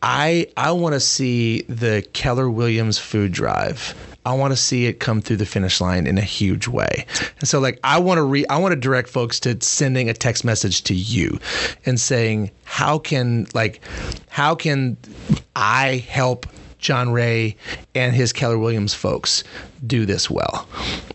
I 0.02 0.46
I 0.56 0.72
want 0.72 0.94
to 0.94 1.00
see 1.00 1.62
the 1.62 2.06
Keller 2.12 2.48
Williams 2.48 2.98
food 2.98 3.32
drive. 3.32 3.94
I 4.24 4.34
want 4.34 4.52
to 4.52 4.56
see 4.56 4.86
it 4.86 5.00
come 5.00 5.22
through 5.22 5.38
the 5.38 5.46
finish 5.46 5.80
line 5.80 6.06
in 6.06 6.18
a 6.18 6.22
huge 6.22 6.68
way. 6.68 7.06
And 7.40 7.48
so 7.48 7.58
like 7.60 7.80
I 7.82 7.98
want 7.98 8.18
to 8.18 8.22
re 8.22 8.46
I 8.46 8.58
want 8.58 8.72
to 8.72 8.76
direct 8.76 9.08
folks 9.08 9.40
to 9.40 9.60
sending 9.60 10.08
a 10.08 10.14
text 10.14 10.44
message 10.44 10.82
to 10.84 10.94
you 10.94 11.38
and 11.86 11.98
saying 11.98 12.50
how 12.64 12.98
can 12.98 13.46
like 13.54 13.80
how 14.28 14.54
can 14.54 14.96
I 15.56 16.04
help 16.08 16.46
John 16.78 17.10
Ray 17.10 17.56
and 17.94 18.14
his 18.14 18.32
Keller 18.32 18.58
Williams 18.58 18.94
folks 18.94 19.42
do 19.86 20.06
this 20.06 20.28
well. 20.30 20.66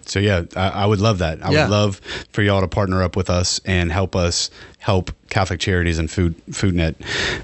So 0.05 0.19
yeah, 0.19 0.43
I, 0.55 0.69
I 0.69 0.85
would 0.85 0.99
love 0.99 1.19
that. 1.19 1.43
I 1.45 1.51
Yeah. 1.51 1.63
would 1.63 1.71
love 1.71 2.01
for 2.31 2.41
y'all 2.41 2.61
to 2.61 2.67
partner 2.67 3.01
up 3.03 3.15
with 3.15 3.29
us 3.29 3.59
and 3.65 3.91
help 3.91 4.15
us 4.15 4.49
help 4.79 5.11
Catholic 5.29 5.59
Charities 5.59 5.97
and 5.99 6.09
Food 6.11 6.35
FoodNet. 6.51 6.95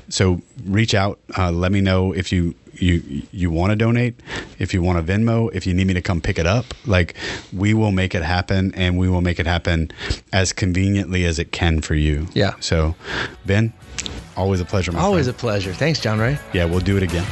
So 0.09 0.41
reach 0.65 0.93
out. 0.93 1.19
Uh, 1.37 1.51
let 1.51 1.71
me 1.71 1.81
know 1.81 2.11
if 2.13 2.31
you 2.31 2.53
you 2.75 3.23
you 3.31 3.51
want 3.51 3.71
to 3.71 3.75
donate, 3.75 4.15
if 4.57 4.73
you 4.73 4.81
want 4.81 5.05
to 5.05 5.13
Venmo, 5.13 5.49
if 5.53 5.67
you 5.67 5.73
need 5.73 5.87
me 5.87 5.93
to 5.93 6.01
come 6.01 6.21
pick 6.21 6.39
it 6.39 6.45
up. 6.47 6.65
Like 6.85 7.15
we 7.51 7.73
will 7.73 7.91
make 7.91 8.15
it 8.15 8.23
happen, 8.23 8.73
and 8.75 8.97
we 8.97 9.09
will 9.09 9.21
make 9.21 9.39
it 9.39 9.45
happen 9.47 9.91
as 10.31 10.53
conveniently 10.53 11.25
as 11.25 11.39
it 11.39 11.51
can 11.51 11.81
for 11.81 11.95
you. 11.95 12.27
Yeah. 12.33 12.53
So, 12.61 12.95
Ben, 13.45 13.73
always 14.37 14.61
a 14.61 14.65
pleasure. 14.65 14.91
My 14.93 14.99
Always 15.01 15.25
friend. 15.25 15.37
a 15.37 15.39
pleasure. 15.39 15.73
Thanks, 15.73 15.99
John 15.99 16.19
Ray. 16.19 16.37
yeah, 16.53 16.65
we'll 16.65 16.79
do 16.79 16.95
it 16.95 17.03
again. 17.03 17.25